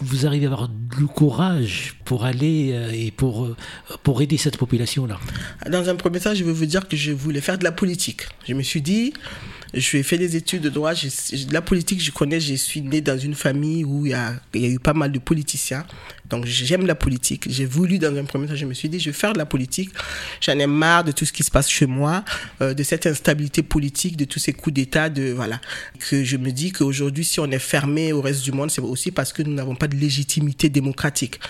vous 0.00 0.26
arrivez 0.26 0.46
à 0.46 0.48
avoir 0.48 0.70
le 0.98 1.06
courage 1.06 1.94
pour 2.04 2.24
aller 2.24 2.74
et 2.94 3.10
pour, 3.10 3.48
pour 4.02 4.22
aider 4.22 4.38
cette 4.38 4.56
population-là? 4.56 5.20
Dans 5.70 5.88
un 5.88 5.94
premier 5.94 6.20
temps, 6.20 6.34
je 6.34 6.44
veux 6.44 6.52
vous 6.52 6.66
dire 6.66 6.88
que 6.88 6.96
je 6.96 7.12
voulais 7.12 7.42
faire 7.42 7.58
de 7.58 7.64
la 7.64 7.72
politique. 7.72 8.22
Je 8.48 8.54
me 8.54 8.62
suis 8.62 8.80
dit, 8.80 9.12
je 9.74 10.02
fait 10.02 10.18
des 10.18 10.36
études 10.36 10.62
de 10.62 10.68
droit. 10.68 10.92
la 11.50 11.62
politique, 11.62 12.00
je 12.02 12.10
connais. 12.10 12.40
Je 12.40 12.54
suis 12.54 12.82
né 12.82 13.00
dans 13.00 13.18
une 13.18 13.34
famille 13.34 13.84
où 13.84 14.06
il 14.06 14.10
y 14.10 14.14
a, 14.14 14.34
il 14.54 14.60
y 14.62 14.66
a 14.66 14.68
eu 14.68 14.78
pas 14.78 14.94
mal 14.94 15.12
de 15.12 15.18
politiciens. 15.18 15.84
Donc 16.30 16.46
j'aime 16.46 16.86
la 16.86 16.94
politique. 16.94 17.46
J'ai 17.50 17.66
voulu 17.66 17.98
dans 17.98 18.14
un 18.16 18.24
premier 18.24 18.46
temps, 18.46 18.56
je 18.56 18.66
me 18.66 18.74
suis 18.74 18.88
dit, 18.88 18.98
je 18.98 19.10
vais 19.10 19.16
faire 19.16 19.32
de 19.32 19.38
la 19.38 19.46
politique. 19.46 19.90
J'en 20.40 20.58
ai 20.58 20.66
marre 20.66 21.04
de 21.04 21.12
tout 21.12 21.24
ce 21.24 21.32
qui 21.32 21.42
se 21.42 21.50
passe 21.50 21.68
chez 21.68 21.86
moi, 21.86 22.24
euh, 22.62 22.72
de 22.72 22.82
cette 22.82 23.06
instabilité 23.06 23.62
politique, 23.62 24.16
de 24.16 24.24
tous 24.24 24.38
ces 24.38 24.52
coups 24.52 24.74
d'État, 24.74 25.08
de 25.08 25.32
voilà. 25.32 25.60
Que 25.98 26.24
je 26.24 26.36
me 26.36 26.50
dis 26.50 26.72
qu'aujourd'hui, 26.72 27.24
si 27.24 27.40
on 27.40 27.50
est 27.50 27.58
fermé 27.58 28.12
au 28.12 28.20
reste 28.20 28.42
du 28.42 28.52
monde, 28.52 28.70
c'est 28.70 28.80
aussi 28.80 29.10
parce 29.10 29.32
que 29.32 29.42
nous 29.42 29.52
n'avons 29.52 29.74
pas 29.74 29.88
de 29.88 29.96
légitimité 29.96 30.68
démocratique 30.68 31.40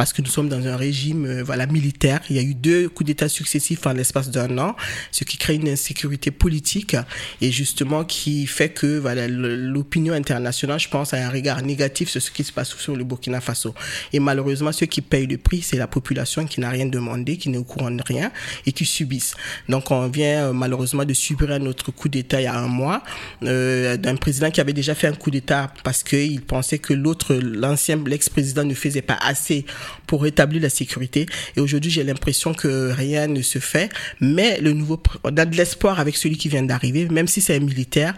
parce 0.00 0.14
que 0.14 0.22
nous 0.22 0.30
sommes 0.30 0.48
dans 0.48 0.66
un 0.66 0.76
régime 0.76 1.26
euh, 1.26 1.42
voilà 1.44 1.66
militaire. 1.66 2.22
Il 2.30 2.36
y 2.36 2.38
a 2.38 2.42
eu 2.42 2.54
deux 2.54 2.88
coups 2.88 3.06
d'État 3.08 3.28
successifs 3.28 3.86
en 3.86 3.92
l'espace 3.92 4.30
d'un 4.30 4.56
an, 4.56 4.74
ce 5.12 5.24
qui 5.24 5.36
crée 5.36 5.56
une 5.56 5.68
insécurité 5.68 6.30
politique 6.30 6.96
et 7.42 7.52
justement 7.52 8.04
qui 8.04 8.46
fait 8.46 8.70
que 8.70 8.98
voilà 8.98 9.28
l'opinion 9.28 10.14
internationale, 10.14 10.80
je 10.80 10.88
pense, 10.88 11.12
a 11.12 11.18
un 11.18 11.28
regard 11.28 11.60
négatif 11.60 12.08
sur 12.08 12.22
ce 12.22 12.30
qui 12.30 12.44
se 12.44 12.52
passe 12.52 12.74
sur 12.76 12.96
le 12.96 13.04
Burkina 13.04 13.42
Faso. 13.42 13.74
Malheureusement, 14.20 14.72
ceux 14.72 14.86
qui 14.86 15.00
payent 15.00 15.26
le 15.26 15.38
prix, 15.38 15.62
c'est 15.62 15.76
la 15.76 15.86
population 15.86 16.46
qui 16.46 16.60
n'a 16.60 16.70
rien 16.70 16.86
demandé, 16.86 17.36
qui 17.36 17.48
n'est 17.48 17.58
au 17.58 17.64
courant 17.64 17.90
de 17.90 18.02
rien 18.02 18.30
et 18.66 18.72
qui 18.72 18.84
subissent. 18.84 19.34
Donc 19.68 19.90
on 19.90 20.06
vient 20.08 20.48
euh, 20.48 20.52
malheureusement 20.52 21.04
de 21.04 21.14
subir 21.14 21.50
un 21.50 21.66
autre 21.66 21.90
coup 21.90 22.08
d'État 22.08 22.40
il 22.40 22.44
y 22.44 22.46
a 22.46 22.56
un 22.56 22.68
mois 22.68 23.02
euh, 23.42 23.96
d'un 23.96 24.16
président 24.16 24.50
qui 24.50 24.60
avait 24.60 24.72
déjà 24.72 24.94
fait 24.94 25.06
un 25.06 25.14
coup 25.14 25.30
d'État 25.30 25.72
parce 25.84 26.02
qu'il 26.02 26.40
pensait 26.42 26.78
que 26.78 26.94
l'autre, 26.94 27.34
l'ancien, 27.34 28.02
l'ex-président 28.06 28.64
ne 28.64 28.74
faisait 28.74 29.02
pas 29.02 29.18
assez 29.22 29.64
pour 30.06 30.22
rétablir 30.22 30.62
la 30.62 30.70
sécurité. 30.70 31.26
Et 31.56 31.60
aujourd'hui, 31.60 31.90
j'ai 31.90 32.04
l'impression 32.04 32.54
que 32.54 32.90
rien 32.90 33.26
ne 33.26 33.42
se 33.42 33.58
fait. 33.58 33.90
Mais 34.20 34.60
le 34.60 34.72
nouveau, 34.72 35.00
on 35.24 35.36
a 35.36 35.44
de 35.44 35.56
l'espoir 35.56 36.00
avec 36.00 36.16
celui 36.16 36.36
qui 36.36 36.48
vient 36.48 36.62
d'arriver, 36.62 37.08
même 37.08 37.28
si 37.28 37.40
c'est 37.40 37.56
un 37.56 37.60
militaire 37.60 38.14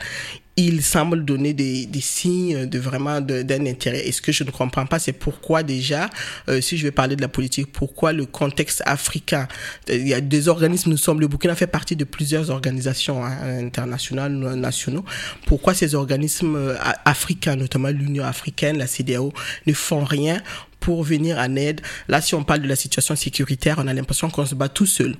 il 0.56 0.82
semble 0.82 1.24
donner 1.24 1.54
des, 1.54 1.88
signes 2.00 2.66
de 2.66 2.78
vraiment 2.78 3.20
d'un 3.20 3.66
intérêt. 3.66 4.06
Et 4.06 4.12
ce 4.12 4.20
que 4.20 4.32
je 4.32 4.44
ne 4.44 4.50
comprends 4.50 4.86
pas, 4.86 4.98
c'est 4.98 5.12
pourquoi 5.12 5.62
déjà, 5.62 6.10
euh, 6.48 6.60
si 6.60 6.76
je 6.76 6.82
vais 6.82 6.90
parler 6.90 7.16
de 7.16 7.22
la 7.22 7.28
politique, 7.28 7.72
pourquoi 7.72 8.12
le 8.12 8.26
contexte 8.26 8.82
africain, 8.84 9.48
il 9.88 10.06
y 10.06 10.14
a 10.14 10.20
des 10.20 10.48
organismes, 10.48 10.90
nous 10.90 10.96
sommes, 10.98 11.20
le 11.20 11.28
Burkina 11.28 11.54
fait 11.54 11.66
partie 11.66 11.96
de 11.96 12.04
plusieurs 12.04 12.50
organisations 12.50 13.24
hein, 13.24 13.60
internationales, 13.60 14.32
nationaux, 14.32 15.04
pourquoi 15.46 15.74
ces 15.74 15.94
organismes 15.94 16.56
euh, 16.56 16.76
africains, 17.04 17.56
notamment 17.56 17.88
l'Union 17.88 18.24
africaine, 18.24 18.76
la 18.76 18.86
CDAO, 18.86 19.32
ne 19.66 19.72
font 19.72 20.04
rien 20.04 20.42
pour 20.82 21.02
venir 21.04 21.38
en 21.38 21.56
aide. 21.56 21.80
Là, 22.08 22.20
si 22.20 22.34
on 22.34 22.44
parle 22.44 22.60
de 22.60 22.68
la 22.68 22.76
situation 22.76 23.16
sécuritaire, 23.16 23.76
on 23.78 23.86
a 23.86 23.94
l'impression 23.94 24.28
qu'on 24.28 24.44
se 24.44 24.56
bat 24.56 24.68
tout 24.68 24.84
seul. 24.84 25.14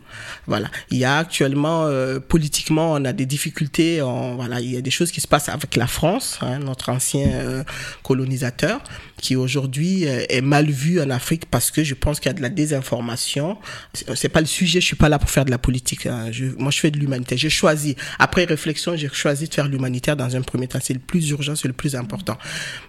Voilà. 0.46 0.68
Il 0.90 0.98
y 0.98 1.04
a 1.04 1.18
actuellement, 1.18 1.84
euh, 1.86 2.18
politiquement, 2.18 2.92
on 2.92 3.04
a 3.04 3.12
des 3.12 3.26
difficultés. 3.26 4.02
On, 4.02 4.34
voilà, 4.34 4.60
il 4.60 4.70
y 4.70 4.76
a 4.76 4.80
des 4.82 4.90
choses 4.90 5.12
qui 5.12 5.20
se 5.20 5.28
passent 5.28 5.48
avec 5.48 5.76
la 5.76 5.86
France, 5.86 6.38
hein, 6.42 6.58
notre 6.58 6.90
ancien 6.90 7.28
euh, 7.28 7.62
colonisateur, 8.02 8.82
qui 9.22 9.36
aujourd'hui 9.36 10.06
euh, 10.06 10.24
est 10.28 10.42
mal 10.42 10.68
vu 10.68 11.00
en 11.00 11.08
Afrique 11.08 11.46
parce 11.46 11.70
que 11.70 11.84
je 11.84 11.94
pense 11.94 12.20
qu'il 12.20 12.28
y 12.28 12.30
a 12.30 12.34
de 12.34 12.42
la 12.42 12.50
désinformation. 12.50 13.56
C'est 14.14 14.28
pas 14.28 14.40
le 14.40 14.46
sujet. 14.46 14.80
Je 14.80 14.86
suis 14.86 14.96
pas 14.96 15.08
là 15.08 15.18
pour 15.18 15.30
faire 15.30 15.44
de 15.44 15.50
la 15.50 15.58
politique. 15.58 16.06
Hein. 16.06 16.30
Moi, 16.58 16.72
je 16.72 16.78
fais 16.80 16.90
de 16.90 16.98
l'humanitaire. 16.98 17.38
J'ai 17.38 17.48
choisi, 17.48 17.96
après 18.18 18.44
réflexion, 18.44 18.96
j'ai 18.96 19.08
choisi 19.08 19.48
de 19.48 19.54
faire 19.54 19.68
l'humanitaire 19.68 20.16
dans 20.16 20.34
un 20.36 20.42
premier 20.42 20.66
temps. 20.66 20.80
C'est 20.82 20.92
le 20.92 20.98
plus 20.98 21.30
urgent, 21.30 21.54
c'est 21.54 21.68
le 21.68 21.72
plus 21.72 21.94
important. 21.94 22.36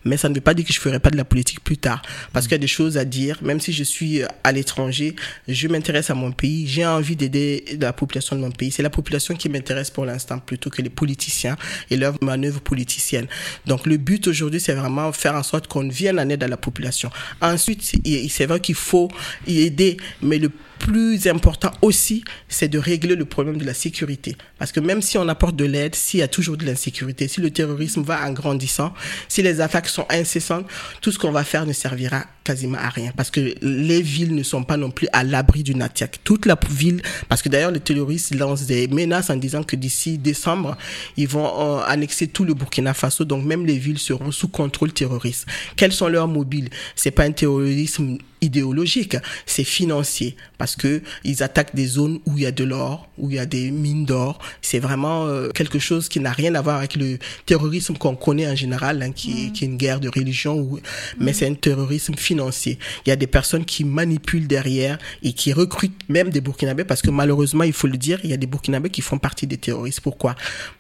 Mais 0.06 0.18
ça 0.18 0.28
ne 0.28 0.34
veut 0.34 0.42
pas 0.42 0.56
dire 0.56 0.66
que 0.66 0.74
je 0.74 0.80
ferai 0.80 1.00
pas 1.00 1.12
de 1.12 1.18
la 1.18 1.24
politique 1.24 1.64
plus 1.64 1.78
tard, 1.78 2.02
parce 2.34 2.48
qu'il 2.48 2.54
y 2.54 2.56
a 2.56 2.60
des 2.60 2.68
choses 2.68 2.98
à 2.98 3.06
dire. 3.06 3.38
Même 3.44 3.60
si 3.60 3.72
je 3.72 3.84
suis 3.84 4.22
à 4.44 4.52
l'étranger, 4.52 5.16
je 5.48 5.68
m'intéresse 5.68 6.10
à 6.10 6.16
mon 6.16 6.32
pays. 6.32 6.66
J'ai 6.68 6.86
envie 6.86 7.16
d'aider 7.16 7.78
la 7.80 7.94
population 7.94 8.36
de 8.36 8.42
mon 8.42 8.52
pays. 8.52 8.72
C'est 8.72 8.84
la 8.84 8.90
population 8.90 9.36
qui 9.36 9.50
m'intéresse 9.50 9.92
pour 9.92 10.06
l'instant 10.06 10.40
plutôt 10.40 10.72
que 10.72 10.82
les 10.82 10.90
politiciens 10.90 11.58
et 11.92 11.98
leurs 11.98 12.16
manœuvres 12.24 12.62
politiciennes. 12.62 13.28
Donc 13.68 13.86
le 13.86 13.98
but 13.98 14.28
aujourd'hui, 14.28 14.60
c'est 14.60 14.74
vraiment 14.74 15.12
faire 15.12 15.36
en 15.36 15.44
sorte 15.44 15.68
qu'on 15.68 15.88
vienne 15.88 16.23
en 16.24 16.30
aide 16.30 16.44
à 16.44 16.48
la 16.48 16.58
population. 16.58 17.10
Ensuite, 17.42 17.82
c'est 18.30 18.46
vrai 18.46 18.60
qu'il 18.60 18.76
faut 18.76 19.10
y 19.48 19.62
aider, 19.62 19.98
mais 20.22 20.40
le 20.40 20.52
plus 20.84 21.28
important 21.28 21.72
aussi, 21.82 22.26
c'est 22.50 22.68
de 22.68 22.78
régler 22.78 23.16
le 23.16 23.24
problème 23.24 23.56
de 23.56 23.64
la 23.64 23.74
sécurité. 23.74 24.36
Parce 24.60 24.74
que 24.74 24.82
même 24.82 25.02
si 25.02 25.18
on 25.18 25.30
apporte 25.30 25.56
de 25.56 25.64
l'aide, 25.64 25.96
s'il 25.96 26.20
y 26.20 26.24
a 26.24 26.28
toujours 26.28 26.58
de 26.58 26.66
l'insécurité, 26.66 27.30
si 27.30 27.40
le 27.40 27.52
terrorisme 27.52 28.02
va 28.02 28.28
en 28.28 28.34
grandissant, 28.34 28.94
si 29.30 29.42
les 29.42 29.62
attaques 29.62 29.88
sont 29.88 30.06
incessantes, 30.10 30.66
tout 31.00 31.14
ce 31.14 31.18
qu'on 31.18 31.32
va 31.32 31.46
faire 31.46 31.66
ne 31.66 31.72
servira 31.72 32.26
quasiment 32.44 32.80
à 32.80 32.90
rien. 32.90 33.14
Parce 33.16 33.32
que 33.32 33.56
les 33.62 34.02
villes 34.02 34.36
ne 34.36 34.44
sont 34.44 34.66
pas 34.66 34.76
non 34.76 34.92
plus 34.92 35.08
à 35.14 35.24
l'abri 35.24 35.64
d'une 35.64 35.82
attaque. 35.82 36.20
Toute 36.26 36.46
la 36.46 36.60
ville, 36.70 37.02
parce 37.30 37.42
que 37.42 37.48
d'ailleurs 37.48 37.72
les 37.72 37.80
terroristes 37.80 38.36
lancent 38.36 38.66
des 38.66 38.90
menaces 38.90 39.30
en 39.30 39.38
disant 39.38 39.64
que 39.64 39.78
d'ici 39.78 40.18
décembre, 40.18 40.78
ils 41.16 41.30
vont 41.30 41.46
euh, 41.46 41.82
annexer 41.88 42.28
tout 42.28 42.44
le 42.44 42.54
Burkina 42.56 42.94
Faso. 42.94 43.24
Donc 43.24 43.46
même 43.46 43.66
les 43.66 43.78
villes 43.78 44.00
seront 44.00 44.32
sous 44.32 44.50
contrôle 44.50 44.92
terroriste. 44.92 45.46
Quels 45.78 45.94
sont 45.94 46.10
leurs 46.10 46.28
mobiles? 46.28 46.70
C'est 46.98 47.12
pas 47.12 47.24
un 47.24 47.32
terrorisme 47.32 48.18
idéologique, 48.44 49.18
c'est 49.46 49.64
financier 49.64 50.36
parce 50.58 50.76
que 50.76 51.02
ils 51.24 51.44
attaquent 51.44 51.76
des 51.76 51.88
zones 51.88 52.20
où 52.26 52.38
il 52.38 52.44
y 52.44 52.46
a 52.46 52.52
de 52.52 52.64
l'or, 52.64 53.10
où 53.18 53.30
il 53.30 53.36
y 53.38 53.40
a 53.40 53.46
des 53.46 53.72
mines 53.72 54.06
d'or. 54.06 54.40
C'est 54.62 54.80
vraiment 54.80 55.26
euh, 55.26 55.50
quelque 55.50 55.80
chose 55.80 56.10
qui 56.10 56.20
n'a 56.20 56.32
rien 56.32 56.54
à 56.56 56.62
voir 56.62 56.78
avec 56.78 56.96
le 56.96 57.18
terrorisme 57.46 57.96
qu'on 57.98 58.16
connaît 58.16 58.48
en 58.48 58.56
général, 58.56 59.02
hein, 59.02 59.12
qui, 59.12 59.52
qui, 59.52 59.64
est 59.64 59.68
une 59.68 59.78
guerre 59.78 60.00
de 60.00 60.10
religion, 60.10 60.58
ou, 60.58 60.80
mais 61.18 61.34
c'est 61.34 61.48
un 61.48 61.54
terrorisme 61.54 62.16
financier. 62.16 62.78
Il 63.06 63.10
y 63.10 63.12
a 63.12 63.16
des 63.16 63.28
personnes 63.28 63.66
qui 63.66 63.84
manipulent 63.84 64.48
derrière 64.48 64.98
et 65.22 65.34
qui 65.34 65.54
recrutent 65.54 66.10
même 66.10 66.30
des 66.30 66.42
Burkinabés 66.42 66.84
parce 66.84 67.02
que 67.02 67.12
malheureusement, 67.12 67.64
il 67.64 67.74
faut 67.74 67.88
le 67.88 67.98
dire, 67.98 68.20
il 68.24 68.30
y 68.30 68.34
a 68.34 68.38
des 68.38 68.48
Burkinabés 68.48 68.90
qui 68.90 69.02
font 69.02 69.18
partie 69.18 69.48
des 69.48 69.58
terroristes. 69.58 70.02
Pourquoi? 70.02 70.36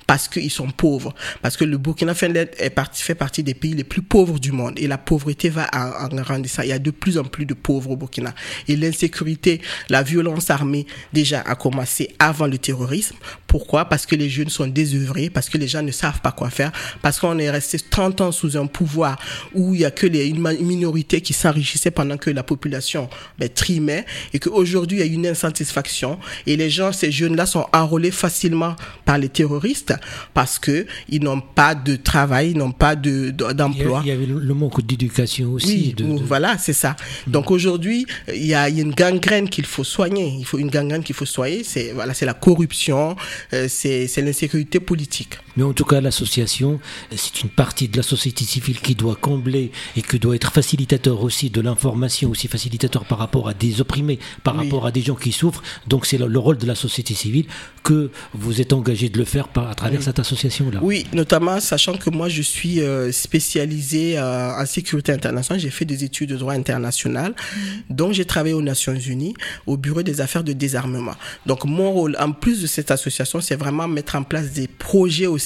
Parce 0.07 0.27
qu'ils 0.27 0.51
sont 0.51 0.69
pauvres. 0.69 1.13
Parce 1.41 1.57
que 1.57 1.65
le 1.65 1.77
Burkina 1.77 2.13
Faso 2.13 2.33
est 2.33 2.69
parti, 2.69 3.03
fait 3.03 3.15
partie 3.15 3.43
des 3.43 3.53
pays 3.53 3.73
les 3.73 3.83
plus 3.83 4.01
pauvres 4.01 4.39
du 4.39 4.51
monde 4.51 4.73
et 4.77 4.87
la 4.87 4.97
pauvreté 4.97 5.49
va 5.49 5.69
en, 5.73 6.07
grandissant. 6.07 6.63
Il 6.63 6.69
y 6.69 6.73
a 6.73 6.79
de 6.79 6.91
plus 6.91 7.17
en 7.17 7.23
plus 7.23 7.45
de 7.45 7.53
pauvres 7.53 7.91
au 7.91 7.97
Burkina. 7.97 8.33
Et 8.67 8.75
l'insécurité, 8.75 9.61
la 9.89 10.03
violence 10.03 10.49
armée 10.49 10.85
déjà 11.11 11.41
a 11.41 11.55
commencé 11.55 12.15
avant 12.19 12.47
le 12.47 12.57
terrorisme. 12.57 13.15
Pourquoi? 13.53 13.85
Parce 13.85 14.07
que 14.07 14.15
les 14.15 14.29
jeunes 14.29 14.49
sont 14.49 14.65
désœuvrés, 14.65 15.29
parce 15.29 15.47
que 15.47 15.59
les 15.59 15.67
gens 15.67 15.83
ne 15.83 15.91
savent 15.91 16.21
pas 16.21 16.31
quoi 16.31 16.49
faire, 16.49 16.71
parce 17.03 17.19
qu'on 17.19 17.37
est 17.37 17.51
resté 17.51 17.77
30 17.77 18.21
ans 18.21 18.31
sous 18.31 18.57
un 18.57 18.65
pouvoir 18.65 19.19
où 19.53 19.75
il 19.75 19.81
y 19.81 19.85
a 19.85 19.91
que 19.91 20.07
les, 20.07 20.25
une 20.25 20.41
minorité 20.61 21.21
qui 21.21 21.33
s'enrichissait 21.33 21.91
pendant 21.91 22.17
que 22.17 22.31
la 22.31 22.41
population 22.41 23.11
ben, 23.37 23.47
trimait 23.47 24.07
et 24.33 24.39
qu'aujourd'hui 24.39 25.01
il 25.01 25.05
y 25.05 25.07
a 25.07 25.13
une 25.13 25.27
insatisfaction 25.27 26.17
et 26.47 26.57
les 26.57 26.71
gens, 26.71 26.91
ces 26.91 27.11
jeunes-là 27.11 27.45
sont 27.45 27.67
enrôlés 27.73 28.09
facilement 28.09 28.75
par 29.05 29.19
les 29.19 29.29
terroristes 29.29 29.93
parce 30.33 30.57
que 30.57 30.87
ils 31.07 31.23
n'ont 31.23 31.39
pas 31.39 31.75
de 31.75 31.95
travail, 31.95 32.53
ils 32.53 32.57
n'ont 32.57 32.71
pas 32.71 32.95
de 32.95 33.29
d'emploi. 33.29 34.01
Il, 34.03 34.09
y 34.09 34.11
avait 34.11 34.25
le 34.25 34.53
manque 34.55 34.83
d'éducation 34.83 35.51
aussi. 35.51 35.93
Oui, 35.99 36.21
voilà, 36.25 36.57
c'est 36.57 36.73
ça. 36.73 36.95
Donc 37.27 37.51
aujourd'hui, 37.51 38.07
il 38.33 38.47
y 38.47 38.55
a, 38.55 38.67
il 38.67 38.77
y 38.77 38.79
a 38.79 38.83
une 38.83 38.95
gangrène 38.95 39.47
qu'il 39.47 39.67
faut 39.67 39.83
soigner. 39.83 40.37
Il 40.39 40.45
faut 40.45 40.57
une 40.57 40.71
gangrène 40.71 41.03
qu'il 41.03 41.13
faut 41.13 41.27
soigner. 41.27 41.63
C'est 41.63 41.91
voilà, 41.91 42.15
c'est 42.15 42.25
la 42.25 42.33
corruption, 42.33 43.15
c'est 43.51 44.17
l'insécurité 44.17 44.79
politique. 44.79 45.37
Mais 45.57 45.63
en 45.63 45.73
tout 45.73 45.85
cas, 45.85 46.01
l'association, 46.01 46.79
c'est 47.15 47.41
une 47.41 47.49
partie 47.49 47.87
de 47.87 47.97
la 47.97 48.03
société 48.03 48.43
civile 48.45 48.79
qui 48.79 48.95
doit 48.95 49.15
combler 49.15 49.71
et 49.95 50.01
qui 50.01 50.19
doit 50.19 50.35
être 50.35 50.51
facilitateur 50.51 51.21
aussi 51.23 51.49
de 51.49 51.61
l'information, 51.61 52.29
aussi 52.29 52.47
facilitateur 52.47 53.05
par 53.05 53.19
rapport 53.19 53.47
à 53.47 53.53
des 53.53 53.81
opprimés, 53.81 54.19
par 54.43 54.55
rapport 54.55 54.85
à 54.85 54.91
des 54.91 55.01
gens 55.01 55.15
qui 55.15 55.31
souffrent. 55.31 55.63
Donc 55.87 56.05
c'est 56.05 56.17
le, 56.17 56.39
rôle 56.39 56.57
de 56.57 56.65
la 56.65 56.75
société 56.75 57.13
civile 57.13 57.45
que 57.83 58.09
vous 58.33 58.61
êtes 58.61 58.73
engagé 58.73 59.09
de 59.09 59.17
le 59.17 59.25
faire 59.25 59.47
par, 59.47 59.69
à 59.69 59.75
travers 59.75 60.01
cette 60.01 60.19
association-là. 60.19 60.79
Oui, 60.81 61.05
notamment 61.13 61.59
sachant 61.59 61.93
que 61.93 62.09
moi 62.09 62.29
je 62.29 62.41
suis 62.41 62.81
euh, 62.81 63.11
spécialisé 63.11 64.17
euh, 64.17 64.59
en 64.59 64.65
sécurité 64.65 65.11
internationale, 65.11 65.59
j'ai 65.59 65.69
fait 65.69 65.85
des 65.85 66.03
études 66.03 66.29
de 66.29 66.37
droit 66.37 66.53
international, 66.53 67.31
mmh. 67.33 67.93
donc 67.93 68.13
j'ai 68.13 68.25
travaillé 68.25 68.53
aux 68.53 68.61
Nations 68.61 68.95
Unies, 68.95 69.33
au 69.67 69.77
Bureau 69.77 70.01
des 70.01 70.21
affaires 70.21 70.43
de 70.43 70.53
désarmement. 70.53 71.15
Donc 71.45 71.65
mon 71.65 71.91
rôle, 71.91 72.17
en 72.19 72.31
plus 72.31 72.61
de 72.61 72.67
cette 72.67 72.91
association, 72.91 73.41
c'est 73.41 73.55
vraiment 73.55 73.87
mettre 73.87 74.15
en 74.15 74.23
place 74.23 74.51
des 74.51 74.67
projets 74.67 75.27
aussi 75.27 75.42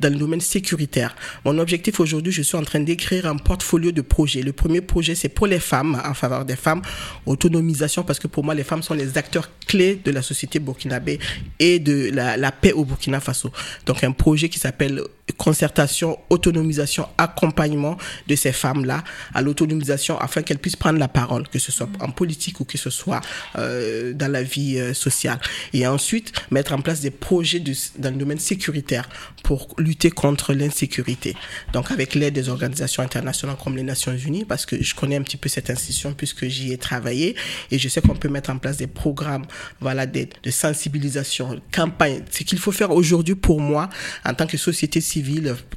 dans 0.00 0.12
le 0.12 0.18
domaine 0.18 0.40
sécuritaire. 0.40 1.14
Mon 1.44 1.58
objectif 1.58 2.00
aujourd'hui, 2.00 2.32
je 2.32 2.42
suis 2.42 2.56
en 2.56 2.62
train 2.62 2.80
d'écrire 2.80 3.26
un 3.26 3.36
portfolio 3.36 3.92
de 3.92 4.00
projets. 4.02 4.42
Le 4.42 4.52
premier 4.52 4.80
projet, 4.80 5.14
c'est 5.14 5.28
pour 5.28 5.46
les 5.46 5.60
femmes, 5.60 6.00
en 6.04 6.14
faveur 6.14 6.44
des 6.44 6.56
femmes, 6.56 6.82
autonomisation, 7.26 8.02
parce 8.02 8.18
que 8.18 8.26
pour 8.26 8.44
moi, 8.44 8.54
les 8.54 8.64
femmes 8.64 8.82
sont 8.82 8.94
les 8.94 9.18
acteurs 9.18 9.50
clés 9.66 10.00
de 10.04 10.10
la 10.10 10.22
société 10.22 10.58
burkinabé 10.58 11.18
et 11.58 11.78
de 11.78 12.10
la, 12.12 12.36
la 12.36 12.52
paix 12.52 12.72
au 12.72 12.84
Burkina 12.84 13.20
Faso. 13.20 13.50
Donc 13.86 14.04
un 14.04 14.12
projet 14.12 14.48
qui 14.48 14.58
s'appelle 14.58 15.02
concertation, 15.32 16.18
autonomisation, 16.30 17.08
accompagnement 17.18 17.96
de 18.28 18.36
ces 18.36 18.52
femmes-là 18.52 19.02
à 19.32 19.42
l'autonomisation 19.42 20.18
afin 20.18 20.42
qu'elles 20.42 20.58
puissent 20.58 20.76
prendre 20.76 20.98
la 20.98 21.08
parole, 21.08 21.48
que 21.48 21.58
ce 21.58 21.72
soit 21.72 21.88
en 22.00 22.10
politique 22.10 22.60
ou 22.60 22.64
que 22.64 22.78
ce 22.78 22.90
soit 22.90 23.20
euh, 23.56 24.12
dans 24.12 24.30
la 24.30 24.42
vie 24.42 24.78
euh, 24.78 24.94
sociale. 24.94 25.38
Et 25.72 25.86
ensuite, 25.86 26.32
mettre 26.50 26.72
en 26.72 26.80
place 26.80 27.00
des 27.00 27.10
projets 27.10 27.60
de, 27.60 27.72
dans 27.98 28.10
le 28.10 28.16
domaine 28.16 28.38
sécuritaire 28.38 29.08
pour 29.42 29.68
lutter 29.78 30.10
contre 30.10 30.52
l'insécurité. 30.54 31.36
Donc 31.72 31.90
avec 31.90 32.14
l'aide 32.14 32.34
des 32.34 32.48
organisations 32.48 33.02
internationales 33.02 33.56
comme 33.62 33.76
les 33.76 33.82
Nations 33.82 34.16
Unies, 34.16 34.44
parce 34.44 34.66
que 34.66 34.82
je 34.82 34.94
connais 34.94 35.16
un 35.16 35.22
petit 35.22 35.36
peu 35.36 35.48
cette 35.48 35.70
institution 35.70 36.12
puisque 36.12 36.46
j'y 36.46 36.72
ai 36.72 36.78
travaillé 36.78 37.36
et 37.70 37.78
je 37.78 37.88
sais 37.88 38.00
qu'on 38.00 38.14
peut 38.14 38.28
mettre 38.28 38.50
en 38.50 38.58
place 38.58 38.76
des 38.76 38.86
programmes 38.86 39.44
voilà, 39.80 40.06
de, 40.06 40.26
de 40.42 40.50
sensibilisation, 40.50 41.60
campagne. 41.72 42.22
Ce 42.30 42.44
qu'il 42.44 42.58
faut 42.58 42.72
faire 42.72 42.90
aujourd'hui 42.90 43.34
pour 43.34 43.60
moi, 43.60 43.88
en 44.24 44.34
tant 44.34 44.46
que 44.46 44.56
société 44.56 45.00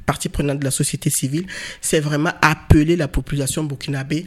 partie 0.06 0.28
prenante 0.28 0.58
de 0.58 0.64
la 0.64 0.70
société 0.70 1.10
civile, 1.10 1.46
c'est 1.80 2.00
vraiment 2.00 2.32
appeler 2.42 2.96
la 2.96 3.08
population 3.08 3.64
burkinabé 3.64 4.24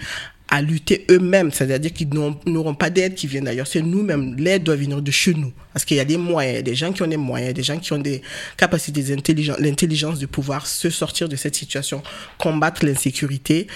à 0.51 0.61
lutter 0.61 1.05
eux-mêmes, 1.09 1.49
c'est-à-dire 1.49 1.93
qu'ils 1.93 2.09
n'auront 2.09 2.75
pas 2.75 2.89
d'aide 2.89 3.15
qui 3.15 3.25
vient 3.25 3.41
d'ailleurs, 3.41 3.67
c'est 3.67 3.81
nous-mêmes, 3.81 4.35
l'aide 4.37 4.63
doit 4.63 4.75
venir 4.75 5.01
de 5.01 5.09
chez 5.09 5.33
nous, 5.33 5.53
parce 5.71 5.85
qu'il 5.85 5.95
y 5.95 6.01
a 6.01 6.05
des 6.05 6.17
moyens, 6.17 6.61
des 6.61 6.75
gens 6.75 6.91
qui 6.91 7.01
ont 7.01 7.07
des 7.07 7.15
moyens, 7.15 7.53
des 7.53 7.63
gens 7.63 7.79
qui 7.79 7.93
ont 7.93 7.97
des 7.97 8.21
capacités, 8.57 9.01
l'intelligence 9.59 10.19
de 10.19 10.25
pouvoir 10.25 10.67
se 10.67 10.89
sortir 10.89 11.29
de 11.29 11.37
cette 11.37 11.55
situation, 11.55 12.03
combattre 12.37 12.85
l'insécurité 12.85 13.67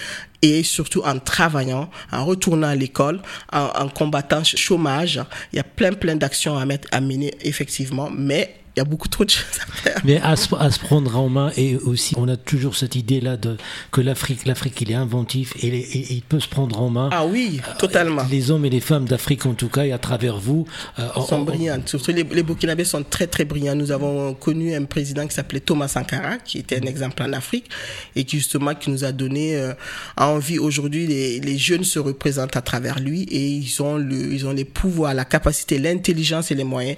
et 0.42 0.62
surtout 0.62 1.00
en 1.00 1.18
travaillant, 1.18 1.90
en 2.12 2.26
retournant 2.26 2.68
à 2.68 2.74
l'école, 2.74 3.22
en, 3.50 3.68
en 3.74 3.88
combattant 3.88 4.40
le 4.40 4.58
chômage. 4.58 5.18
Il 5.54 5.56
y 5.56 5.60
a 5.60 5.64
plein 5.64 5.94
plein 5.94 6.14
d'actions 6.14 6.58
à 6.58 6.66
mettre, 6.66 6.88
à 6.92 7.00
mener 7.00 7.32
effectivement, 7.40 8.10
mais 8.10 8.54
y 8.76 8.80
a 8.80 8.84
beaucoup 8.84 9.08
trop 9.08 9.24
de 9.24 9.30
choses 9.30 9.58
à 9.62 9.72
faire. 9.72 10.00
Mais 10.04 10.20
à 10.20 10.36
se, 10.36 10.54
à 10.54 10.70
se, 10.70 10.78
prendre 10.78 11.16
en 11.16 11.28
main 11.28 11.50
et 11.56 11.76
aussi, 11.76 12.14
on 12.18 12.28
a 12.28 12.36
toujours 12.36 12.76
cette 12.76 12.94
idée-là 12.94 13.36
de 13.36 13.56
que 13.90 14.02
l'Afrique, 14.02 14.46
l'Afrique, 14.46 14.80
il 14.82 14.90
est 14.90 14.94
inventif 14.94 15.54
et, 15.62 16.12
il 16.14 16.22
peut 16.22 16.40
se 16.40 16.48
prendre 16.48 16.80
en 16.80 16.90
main. 16.90 17.08
Ah 17.12 17.24
oui, 17.24 17.60
totalement. 17.78 18.22
Les 18.30 18.50
hommes 18.50 18.66
et 18.66 18.70
les 18.70 18.80
femmes 18.80 19.06
d'Afrique, 19.06 19.46
en 19.46 19.54
tout 19.54 19.68
cas, 19.68 19.84
et 19.84 19.92
à 19.92 19.98
travers 19.98 20.36
vous, 20.36 20.66
euh, 20.98 21.08
sont 21.26 21.36
on, 21.36 21.42
brillants. 21.42 21.80
Surtout 21.86 22.12
les, 22.12 22.24
les 22.24 22.42
Burkinabés 22.42 22.84
sont 22.84 23.02
très 23.02 23.26
très 23.26 23.44
brillants. 23.46 23.74
Nous 23.74 23.92
avons 23.92 24.34
connu 24.34 24.74
un 24.74 24.84
président 24.84 25.26
qui 25.26 25.34
s'appelait 25.34 25.60
Thomas 25.60 25.88
Sankara, 25.88 26.36
qui 26.38 26.58
était 26.58 26.76
un 26.82 26.86
exemple 26.86 27.22
en 27.22 27.32
Afrique 27.32 27.70
et 28.14 28.24
qui 28.24 28.36
justement 28.36 28.74
qui 28.74 28.90
nous 28.90 29.04
a 29.04 29.12
donné 29.12 29.56
euh, 29.56 29.72
envie. 30.18 30.58
Aujourd'hui, 30.58 31.06
les, 31.06 31.40
les 31.40 31.56
jeunes 31.56 31.84
se 31.84 31.98
représentent 31.98 32.56
à 32.56 32.62
travers 32.62 32.98
lui 32.98 33.22
et 33.22 33.46
ils 33.46 33.82
ont 33.82 33.96
le, 33.96 34.34
ils 34.34 34.46
ont 34.46 34.52
les 34.52 34.66
pouvoirs, 34.66 35.14
la 35.14 35.24
capacité, 35.24 35.78
l'intelligence 35.78 36.50
et 36.50 36.54
les 36.54 36.64
moyens 36.64 36.96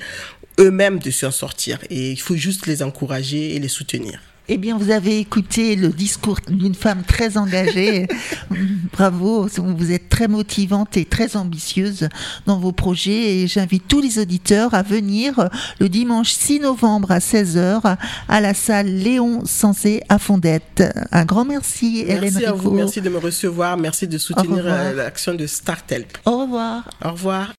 eux-mêmes 0.59 0.99
de 0.99 1.11
s'en 1.11 1.31
sortir. 1.31 1.79
Et 1.91 2.13
il 2.13 2.21
faut 2.21 2.37
juste 2.37 2.67
les 2.67 2.83
encourager 2.83 3.55
et 3.55 3.59
les 3.59 3.69
soutenir. 3.69 4.21
Eh 4.51 4.57
bien, 4.57 4.79
vous 4.79 4.91
avez 4.91 5.19
écouté 5.19 5.77
le 5.77 5.89
discours 5.89 6.39
d'une 6.49 6.75
femme 6.75 7.03
très 7.07 7.37
engagée. 7.37 8.09
Bravo, 8.93 9.47
vous 9.47 9.93
êtes 9.93 10.09
très 10.09 10.27
motivante 10.27 10.97
et 10.97 11.05
très 11.05 11.37
ambitieuse 11.37 12.09
dans 12.47 12.59
vos 12.59 12.73
projets 12.73 13.41
et 13.41 13.47
j'invite 13.47 13.87
tous 13.87 14.01
les 14.01 14.19
auditeurs 14.19 14.73
à 14.73 14.83
venir 14.83 15.51
le 15.81 15.91
dimanche 15.91 16.33
6 16.33 16.61
novembre 16.61 17.11
à 17.11 17.19
16h 17.19 17.97
à 18.29 18.41
la 18.41 18.55
salle 18.55 18.87
Léon 18.87 19.45
Sensé 19.45 20.03
à 20.09 20.19
Fondette. 20.19 20.83
Un 21.13 21.27
grand 21.27 21.45
merci, 21.45 22.05
merci 22.07 22.27
Hélène 22.27 22.45
à 22.47 22.53
vous, 22.53 22.71
merci 22.71 23.03
de 23.03 23.11
me 23.11 23.19
recevoir, 23.19 23.77
merci 23.77 24.09
de 24.09 24.17
soutenir 24.17 24.65
l'action 24.65 25.35
de 25.35 25.47
Startelp. 25.47 26.17
Au 26.25 26.39
revoir. 26.39 26.89
Au 27.05 27.11
revoir. 27.11 27.53